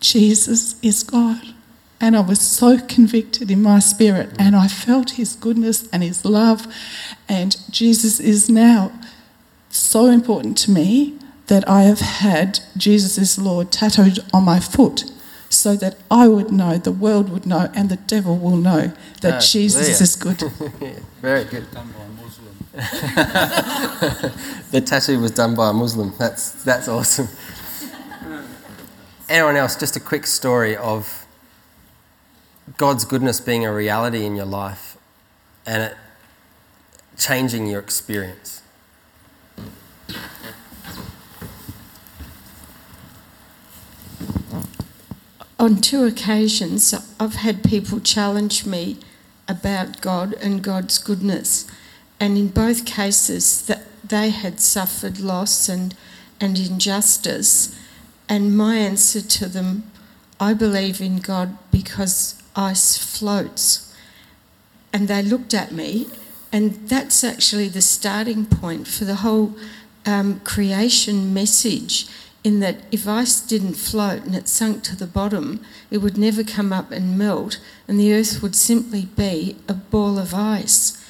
Jesus 0.00 0.76
is 0.82 1.02
God. 1.02 1.54
And 2.00 2.16
I 2.16 2.20
was 2.20 2.40
so 2.40 2.78
convicted 2.78 3.50
in 3.50 3.62
my 3.62 3.78
spirit, 3.78 4.30
and 4.38 4.54
I 4.54 4.68
felt 4.68 5.12
his 5.12 5.36
goodness 5.36 5.88
and 5.90 6.02
his 6.02 6.24
love. 6.24 6.66
And 7.28 7.56
Jesus 7.70 8.20
is 8.20 8.50
now 8.50 8.92
so 9.70 10.06
important 10.06 10.58
to 10.58 10.70
me 10.70 11.18
that 11.46 11.66
I 11.68 11.82
have 11.84 12.00
had 12.00 12.60
Jesus 12.76 13.16
is 13.16 13.38
Lord 13.38 13.72
tattooed 13.72 14.18
on 14.34 14.44
my 14.44 14.60
foot 14.60 15.04
so 15.48 15.76
that 15.76 15.96
I 16.10 16.28
would 16.28 16.52
know, 16.52 16.76
the 16.76 16.92
world 16.92 17.30
would 17.30 17.46
know, 17.46 17.70
and 17.74 17.88
the 17.88 17.96
devil 17.96 18.36
will 18.36 18.56
know 18.56 18.92
that 19.22 19.34
ah, 19.34 19.40
Jesus 19.40 20.00
is 20.00 20.16
good. 20.16 20.40
Very 21.22 21.44
good. 21.44 21.70
Done 21.70 21.88
by 21.96 22.02
a 22.02 22.08
Muslim. 22.22 22.54
The 24.72 24.80
tattoo 24.80 25.20
was 25.20 25.30
done 25.30 25.54
by 25.54 25.70
a 25.70 25.72
Muslim. 25.72 26.12
That's, 26.18 26.64
that's 26.64 26.88
awesome 26.88 27.28
anyone 29.28 29.56
else, 29.56 29.76
just 29.76 29.96
a 29.96 30.00
quick 30.00 30.26
story 30.26 30.76
of 30.76 31.26
God's 32.76 33.04
goodness 33.04 33.40
being 33.40 33.64
a 33.64 33.72
reality 33.72 34.24
in 34.24 34.36
your 34.36 34.46
life 34.46 34.96
and 35.66 35.82
it 35.82 35.96
changing 37.16 37.66
your 37.66 37.80
experience. 37.80 38.62
On 45.58 45.76
two 45.76 46.04
occasions, 46.04 46.92
I've 47.18 47.36
had 47.36 47.64
people 47.64 48.00
challenge 48.00 48.66
me 48.66 48.98
about 49.48 50.00
God 50.00 50.34
and 50.34 50.62
God's 50.62 50.98
goodness, 50.98 51.66
and 52.20 52.36
in 52.36 52.48
both 52.48 52.84
cases, 52.84 53.64
that 53.66 53.84
they 54.06 54.30
had 54.30 54.60
suffered 54.60 55.20
loss 55.20 55.68
and, 55.68 55.94
and 56.40 56.58
injustice 56.58 57.74
and 58.28 58.56
my 58.56 58.76
answer 58.76 59.20
to 59.20 59.46
them, 59.46 59.90
I 60.40 60.54
believe 60.54 61.00
in 61.00 61.18
God 61.18 61.56
because 61.70 62.42
ice 62.56 62.96
floats. 62.96 63.94
And 64.92 65.08
they 65.08 65.22
looked 65.22 65.54
at 65.54 65.72
me, 65.72 66.06
and 66.52 66.88
that's 66.88 67.24
actually 67.24 67.68
the 67.68 67.82
starting 67.82 68.46
point 68.46 68.86
for 68.86 69.04
the 69.04 69.16
whole 69.16 69.54
um, 70.06 70.40
creation 70.40 71.34
message. 71.34 72.06
In 72.42 72.60
that, 72.60 72.76
if 72.92 73.08
ice 73.08 73.40
didn't 73.40 73.74
float 73.74 74.24
and 74.24 74.34
it 74.34 74.48
sunk 74.48 74.82
to 74.84 74.96
the 74.96 75.06
bottom, 75.06 75.64
it 75.90 75.98
would 75.98 76.18
never 76.18 76.44
come 76.44 76.72
up 76.72 76.90
and 76.90 77.18
melt, 77.18 77.58
and 77.88 77.98
the 77.98 78.12
earth 78.12 78.42
would 78.42 78.54
simply 78.54 79.06
be 79.06 79.56
a 79.66 79.74
ball 79.74 80.18
of 80.18 80.34
ice. 80.34 81.02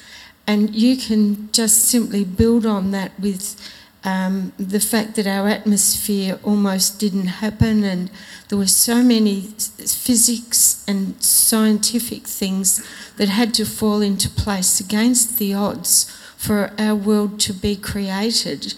And 0.47 0.73
you 0.75 0.95
can 0.95 1.51
just 1.51 1.85
simply 1.85 2.23
build 2.23 2.65
on 2.65 2.91
that 2.91 3.19
with 3.19 3.59
um, 4.05 4.53
the 4.57 4.79
fact 4.79 5.15
that 5.15 5.25
our 5.25 5.47
atmosphere 5.47 6.39
almost 6.43 6.99
didn't 6.99 7.27
happen, 7.27 7.83
and 7.83 8.11
there 8.47 8.57
were 8.57 8.67
so 8.67 9.01
many 9.01 9.41
physics 9.41 10.85
and 10.87 11.21
scientific 11.21 12.27
things 12.27 12.85
that 13.17 13.29
had 13.29 13.53
to 13.55 13.65
fall 13.65 14.01
into 14.01 14.29
place 14.29 14.79
against 14.79 15.39
the 15.39 15.55
odds 15.55 16.05
for 16.37 16.71
our 16.77 16.93
world 16.93 17.39
to 17.41 17.53
be 17.53 17.75
created. 17.75 18.75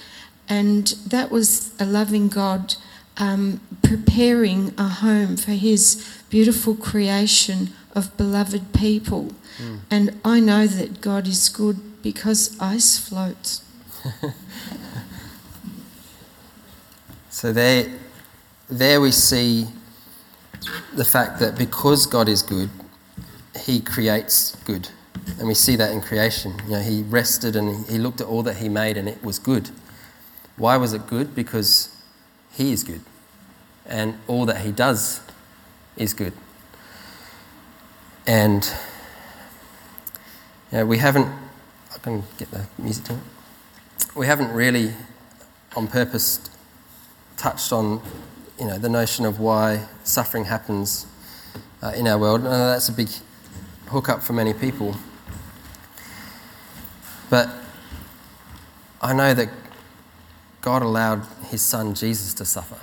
And 0.48 0.88
that 1.06 1.30
was 1.30 1.74
a 1.78 1.86
loving 1.86 2.30
God 2.30 2.76
um, 3.18 3.60
preparing 3.82 4.74
a 4.78 4.88
home 4.88 5.36
for 5.36 5.52
His 5.52 6.24
beautiful 6.30 6.74
creation 6.74 7.70
of 7.94 8.16
beloved 8.16 8.74
people. 8.74 9.34
Mm. 9.58 9.80
And 9.92 10.22
I 10.24 10.40
know 10.40 10.68
that 10.68 11.02
God 11.02 11.28
is 11.28 11.50
good 11.50 12.02
because 12.02 12.58
ice 12.62 12.98
floats. 12.98 13.62
So 17.38 17.54
there, 17.54 17.86
there 18.68 19.00
we 19.00 19.12
see 19.12 19.68
the 20.96 21.06
fact 21.06 21.40
that 21.40 21.56
because 21.56 22.08
God 22.08 22.28
is 22.28 22.42
good, 22.42 22.72
He 23.64 23.80
creates 23.80 24.56
good. 24.66 24.90
And 25.38 25.48
we 25.48 25.54
see 25.54 25.76
that 25.76 25.92
in 25.92 26.02
creation. 26.02 26.56
You 26.66 26.72
know, 26.72 26.82
He 26.82 27.04
rested 27.04 27.56
and 27.56 27.86
He 27.86 28.00
looked 28.00 28.22
at 28.22 28.26
all 28.26 28.42
that 28.42 28.58
He 28.58 28.70
made 28.70 28.98
and 28.98 29.08
it 29.08 29.24
was 29.24 29.38
good. 29.38 29.70
Why 30.56 30.78
was 30.78 30.94
it 30.94 31.06
good? 31.06 31.36
Because 31.36 31.96
He 32.54 32.72
is 32.72 32.84
good. 32.84 33.02
And 33.86 34.18
all 34.26 34.48
that 34.48 34.62
He 34.62 34.72
does 34.72 35.22
is 35.96 36.16
good. 36.16 36.34
And 38.26 38.66
you 40.72 40.80
know, 40.80 40.88
we 40.88 40.98
haven't, 40.98 41.28
I 41.94 42.00
can 42.00 42.24
get 42.40 42.50
the 42.50 42.66
music 42.80 43.06
to. 43.06 43.20
We 44.16 44.26
haven't 44.26 44.52
really, 44.54 44.94
on 45.76 45.88
purpose, 45.88 46.40
touched 47.38 47.72
on 47.72 48.02
you 48.60 48.66
know, 48.66 48.78
the 48.78 48.90
notion 48.90 49.26
of 49.26 49.40
why 49.40 49.86
suffering 50.04 50.46
happens 50.46 51.06
uh, 51.82 51.94
in 51.96 52.08
our 52.08 52.18
world. 52.18 52.42
And 52.42 52.52
that's 52.52 52.90
a 52.90 52.94
big 52.94 53.10
hookup 53.88 54.24
for 54.24 54.34
many 54.34 54.54
people. 54.54 54.96
But 57.30 57.50
I 59.02 59.14
know 59.14 59.34
that 59.34 59.50
God 60.62 60.82
allowed 60.82 61.26
his 61.50 61.62
son 61.62 61.94
Jesus 61.94 62.34
to 62.36 62.46
suffer. 62.46 62.78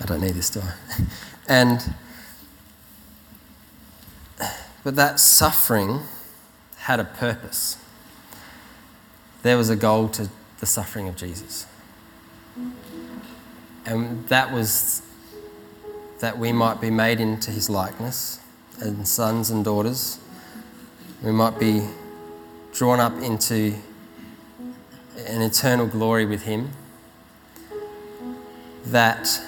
I 0.00 0.06
don't 0.06 0.20
need 0.20 0.34
this, 0.34 0.50
do 0.50 0.60
I? 0.60 0.72
and 1.48 1.94
but 4.84 4.94
that 4.94 5.18
suffering 5.18 6.00
had 6.76 7.00
a 7.00 7.04
purpose. 7.04 7.76
There 9.42 9.56
was 9.56 9.68
a 9.68 9.76
goal 9.76 10.08
to 10.10 10.30
the 10.60 10.66
suffering 10.66 11.08
of 11.08 11.16
Jesus. 11.16 11.66
And 13.86 14.26
that 14.28 14.52
was 14.52 15.02
that 16.18 16.38
we 16.38 16.50
might 16.50 16.80
be 16.80 16.90
made 16.90 17.20
into 17.20 17.52
his 17.52 17.70
likeness 17.70 18.40
and 18.80 19.06
sons 19.06 19.48
and 19.50 19.64
daughters. 19.64 20.18
We 21.22 21.30
might 21.30 21.58
be 21.58 21.86
drawn 22.72 22.98
up 22.98 23.12
into 23.22 23.74
an 25.26 25.40
eternal 25.40 25.86
glory 25.86 26.26
with 26.26 26.42
him. 26.42 26.72
That 28.86 29.40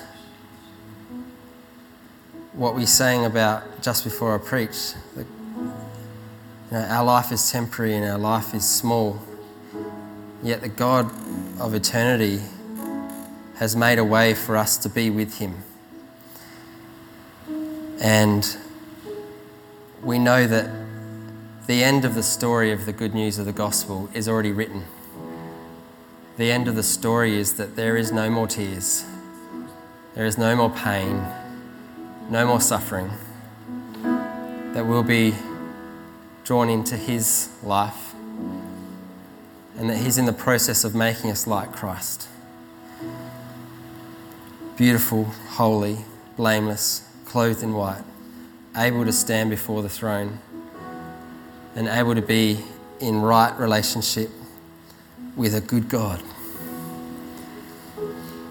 what 2.53 2.75
we 2.75 2.87
sang 2.87 3.25
about 3.25 3.83
just 3.83 4.05
before 4.05 4.35
I 4.35 4.39
preached, 4.39 4.97
that, 5.17 5.27
you 5.57 5.73
know, 6.73 6.81
our 6.81 7.05
life 7.05 7.33
is 7.33 7.51
temporary 7.51 7.95
and 7.95 8.05
our 8.05 8.19
life 8.19 8.55
is 8.55 8.69
small, 8.69 9.21
yet 10.43 10.61
the 10.61 10.69
God 10.69 11.11
of 11.59 11.75
eternity 11.75 12.41
has 13.59 13.75
made 13.75 13.99
a 13.99 14.05
way 14.05 14.35
for 14.35 14.57
us 14.57 14.77
to 14.79 14.89
be 14.89 15.11
with 15.11 15.39
him. 15.39 15.65
And 18.01 18.57
we 20.01 20.19
know 20.21 20.47
that 20.47 20.71
the 21.67 21.83
end 21.83 22.05
of 22.05 22.15
the 22.15 22.23
story 22.23 22.71
of 22.71 22.87
the 22.87 22.93
good 22.93 23.15
news 23.15 23.37
of 23.39 23.47
the 23.47 23.53
gospel 23.53 24.09
is 24.15 24.29
already 24.29 24.53
written. 24.53 24.85
The 26.37 26.53
end 26.53 26.69
of 26.69 26.77
the 26.77 26.85
story 26.85 27.37
is 27.37 27.55
that 27.55 27.75
there 27.75 27.97
is 27.97 28.13
no 28.13 28.31
more 28.31 28.47
tears, 28.47 29.05
there 30.15 30.25
is 30.25 30.39
no 30.39 30.55
more 30.55 30.71
pain, 30.71 31.27
no 32.31 32.47
more 32.47 32.61
suffering, 32.61 33.11
that 34.03 34.87
we'll 34.87 35.03
be 35.03 35.35
drawn 36.45 36.69
into 36.69 36.97
His 36.97 37.51
life, 37.65 38.15
and 39.77 39.91
that 39.91 39.97
He's 39.97 40.17
in 40.17 40.27
the 40.27 40.33
process 40.33 40.85
of 40.85 40.95
making 40.95 41.33
us 41.33 41.49
like 41.49 41.73
Christ. 41.73 42.29
Beautiful, 44.79 45.25
holy, 45.25 45.99
blameless, 46.37 47.03
clothed 47.25 47.65
in 47.65 47.75
white, 47.75 48.05
able 48.77 49.05
to 49.05 49.13
stand 49.13 49.51
before 49.51 49.83
the 49.83 49.89
throne, 49.89 50.39
and 51.75 51.89
able 51.89 52.15
to 52.15 52.23
be 52.23 52.61
in 53.01 53.21
right 53.21 53.59
relationship 53.59 54.31
with 55.35 55.53
a 55.57 55.61
good 55.61 55.89
God. 55.89 56.23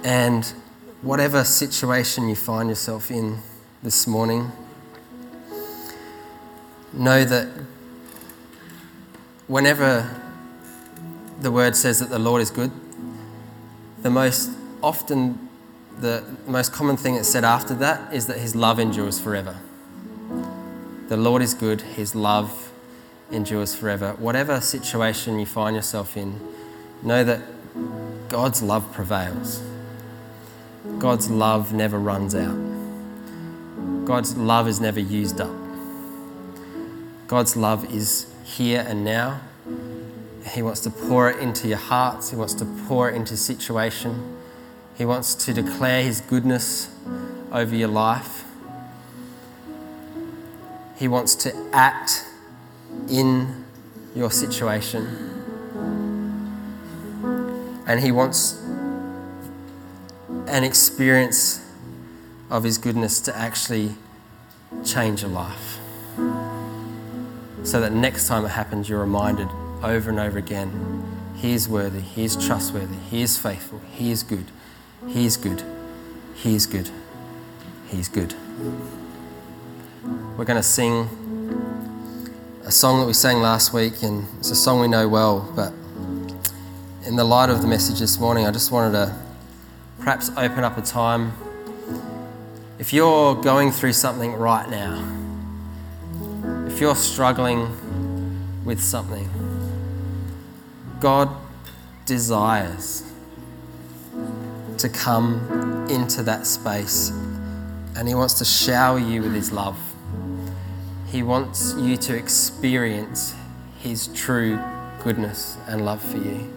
And 0.04 0.46
whatever 1.02 1.46
situation 1.46 2.28
you 2.28 2.36
find 2.36 2.68
yourself 2.68 3.10
in 3.10 3.38
this 3.82 4.06
morning, 4.06 4.52
know 6.92 7.24
that 7.24 7.48
whenever 9.48 10.14
the 11.40 11.54
word 11.54 11.78
says 11.78 12.00
that 12.00 12.10
the 12.10 12.20
Lord 12.20 12.42
is 12.42 12.52
good, 12.52 12.72
the 14.02 14.10
most 14.10 14.50
often 14.84 15.47
the 16.00 16.24
most 16.46 16.72
common 16.72 16.98
thing 16.98 17.16
that's 17.16 17.30
said 17.30 17.44
after 17.44 17.74
that 17.76 18.14
is 18.14 18.28
that 18.28 18.38
his 18.38 18.56
love 18.56 18.80
endures 18.80 19.20
forever. 19.20 19.58
The 21.08 21.18
Lord 21.18 21.42
is 21.42 21.54
good, 21.54 21.82
his 21.82 22.14
love 22.14 22.72
endures 23.32 23.76
forever. 23.76 24.14
Whatever 24.20 24.62
situation 24.62 25.40
you 25.40 25.46
find 25.46 25.76
yourself 25.76 26.16
in, 26.16 26.40
know 27.02 27.24
that 27.24 27.42
God's 28.30 28.62
love 28.62 28.92
prevails. 28.94 29.62
God's 31.00 31.30
love 31.30 31.74
never 31.74 32.00
runs 32.00 32.36
out. 32.36 32.58
God's 34.06 34.38
love 34.38 34.68
is 34.68 34.80
never 34.80 35.00
used 35.00 35.42
up. 35.42 35.56
God's 37.28 37.58
love 37.58 37.94
is 37.94 38.28
here 38.44 38.86
and 38.88 39.04
now. 39.04 39.42
He 40.52 40.62
wants 40.62 40.80
to 40.82 40.90
pour 40.90 41.30
it 41.30 41.40
into 41.40 41.68
your 41.68 41.78
hearts, 41.78 42.30
He 42.30 42.36
wants 42.38 42.54
to 42.56 42.66
pour 42.88 43.10
it 43.10 43.16
into 43.16 43.36
situation. 43.36 44.37
He 44.98 45.06
wants 45.06 45.36
to 45.46 45.54
declare 45.54 46.02
His 46.02 46.22
goodness 46.22 46.90
over 47.52 47.76
your 47.76 47.88
life. 47.88 48.46
He 50.98 51.08
wants 51.08 51.36
to 51.36 51.56
act 51.72 52.26
in 53.08 53.66
your 54.16 54.32
situation. 54.32 55.06
And 57.86 58.00
He 58.00 58.12
wants 58.12 58.60
an 60.48 60.64
experience 60.64 61.64
of 62.50 62.64
His 62.64 62.80
goodness 62.80 63.20
to 63.22 63.38
actually 63.38 63.92
change 64.84 65.22
your 65.22 65.32
life. 65.32 65.78
So 67.62 67.80
that 67.82 67.92
next 67.94 68.28
time 68.28 68.46
it 68.46 68.50
happens, 68.50 68.90
you're 68.90 69.02
reminded 69.02 69.48
over 69.84 70.10
and 70.10 70.20
over 70.20 70.40
again 70.40 71.06
He 71.36 71.54
is 71.54 71.70
worthy, 71.70 72.00
He 72.02 72.24
is 72.24 72.36
trustworthy, 72.36 72.98
He 73.12 73.22
is 73.22 73.38
faithful, 73.38 73.80
He 73.92 74.10
is 74.10 74.24
good. 74.24 74.46
He 75.06 75.26
is 75.26 75.38
good. 75.38 75.62
He 76.34 76.56
is 76.56 76.66
good. 76.66 76.90
He's 77.88 78.10
good. 78.10 78.34
We're 80.36 80.46
going 80.46 80.58
to 80.58 80.64
sing 80.64 81.08
a 82.66 82.72
song 82.72 83.00
that 83.00 83.06
we 83.06 83.14
sang 83.14 83.40
last 83.40 83.74
week, 83.74 84.02
and 84.02 84.28
it's 84.40 84.50
a 84.50 84.56
song 84.56 84.82
we 84.82 84.88
know 84.88 85.08
well. 85.08 85.52
But 85.56 85.72
in 87.06 87.16
the 87.16 87.24
light 87.24 87.50
of 87.50 87.62
the 87.62 87.68
message 87.68 88.00
this 88.00 88.20
morning, 88.20 88.48
I 88.48 88.52
just 88.52 88.72
wanted 88.72 88.94
to 88.94 89.16
perhaps 90.00 90.30
open 90.36 90.64
up 90.64 90.78
a 90.78 90.82
time. 90.82 91.34
If 92.80 92.92
you're 92.92 93.36
going 93.36 93.72
through 93.72 93.94
something 93.94 94.34
right 94.34 94.68
now, 94.68 95.04
if 96.68 96.82
you're 96.82 96.96
struggling 96.96 97.70
with 98.66 98.82
something, 98.82 99.30
God 101.00 101.30
desires 102.06 103.07
to 104.80 104.90
come 104.90 105.88
into 105.90 106.24
that 106.24 106.46
space 106.46 107.10
and 107.96 108.08
He 108.08 108.16
wants 108.16 108.36
to 108.36 108.46
shower 108.46 109.00
you 109.00 109.22
with 109.24 109.34
His 109.34 109.52
love. 109.52 109.78
He 111.08 111.24
wants 111.24 111.74
you 111.78 111.98
to 111.98 112.16
experience 112.16 113.34
His 113.80 114.08
true 114.08 114.60
goodness 115.04 115.58
and 115.68 115.86
love 115.86 116.02
for 116.02 116.18
you. 116.18 116.54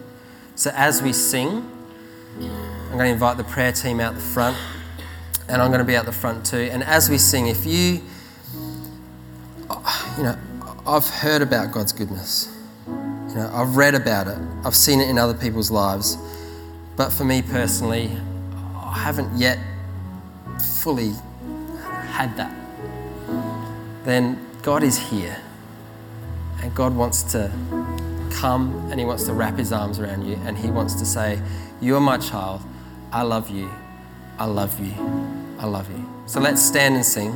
So 0.55 0.71
as 0.75 1.03
we 1.03 1.13
sing, 1.13 1.71
I'm 2.39 2.93
going 2.93 3.07
to 3.07 3.13
invite 3.13 3.37
the 3.37 3.45
prayer 3.45 3.73
team 3.73 4.01
out 4.01 4.15
the 4.15 4.21
front 4.21 4.57
and 5.49 5.61
I'm 5.61 5.69
going 5.69 5.81
to 5.81 5.85
be 5.85 5.97
out 5.97 6.07
the 6.07 6.13
front 6.13 6.47
too. 6.47 6.69
And 6.71 6.83
as 6.83 7.11
we 7.11 7.19
sing, 7.19 7.49
if 7.49 7.67
you, 7.67 8.01
you 10.17 10.23
know, 10.23 10.37
I've 10.87 11.09
heard 11.09 11.43
about 11.43 11.73
God's 11.73 11.93
goodness. 11.93 12.55
You 12.87 13.35
know, 13.37 13.51
I've 13.53 13.77
read 13.77 13.95
about 13.95 14.29
it. 14.29 14.39
I've 14.65 14.75
seen 14.75 15.01
it 15.01 15.09
in 15.09 15.19
other 15.19 15.35
people's 15.35 15.71
lives. 15.71 16.17
But 16.97 17.11
for 17.11 17.25
me 17.25 17.43
personally, 17.43 18.11
I 18.77 18.99
haven't 18.99 19.37
yet 19.39 19.59
fully 20.61 21.13
had 22.09 22.37
that. 22.37 22.55
Then 24.05 24.45
God 24.63 24.83
is 24.83 24.99
here. 24.99 25.37
And 26.63 26.75
God 26.75 26.95
wants 26.95 27.23
to 27.33 27.51
come 28.31 28.89
and 28.91 29.01
He 29.01 29.07
wants 29.07 29.25
to 29.25 29.33
wrap 29.33 29.57
His 29.57 29.73
arms 29.73 29.99
around 29.99 30.27
you 30.27 30.37
and 30.45 30.59
He 30.59 30.71
wants 30.71 30.95
to 30.95 31.07
say, 31.07 31.41
You 31.81 31.97
are 31.97 32.01
my 32.01 32.19
child. 32.19 32.61
I 33.13 33.23
love 33.23 33.51
you. 33.51 33.71
I 34.39 34.45
love 34.45 34.79
you. 34.81 34.95
I 35.59 35.67
love 35.67 35.91
you. 35.91 36.09
So 36.27 36.41
let's 36.41 36.63
stand 36.63 36.95
and 36.95 37.05
sing. 37.05 37.31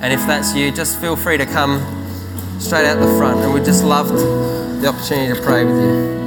And 0.00 0.12
if 0.12 0.20
that's 0.26 0.54
you, 0.54 0.70
just 0.70 1.00
feel 1.00 1.16
free 1.16 1.38
to 1.38 1.46
come 1.46 1.80
straight 2.58 2.86
out 2.86 2.98
the 2.98 3.16
front. 3.18 3.40
And 3.40 3.52
we'd 3.52 3.64
just 3.64 3.84
love 3.84 4.08
the 4.08 4.88
opportunity 4.88 5.34
to 5.34 5.42
pray 5.42 5.64
with 5.64 5.76
you. 5.76 6.25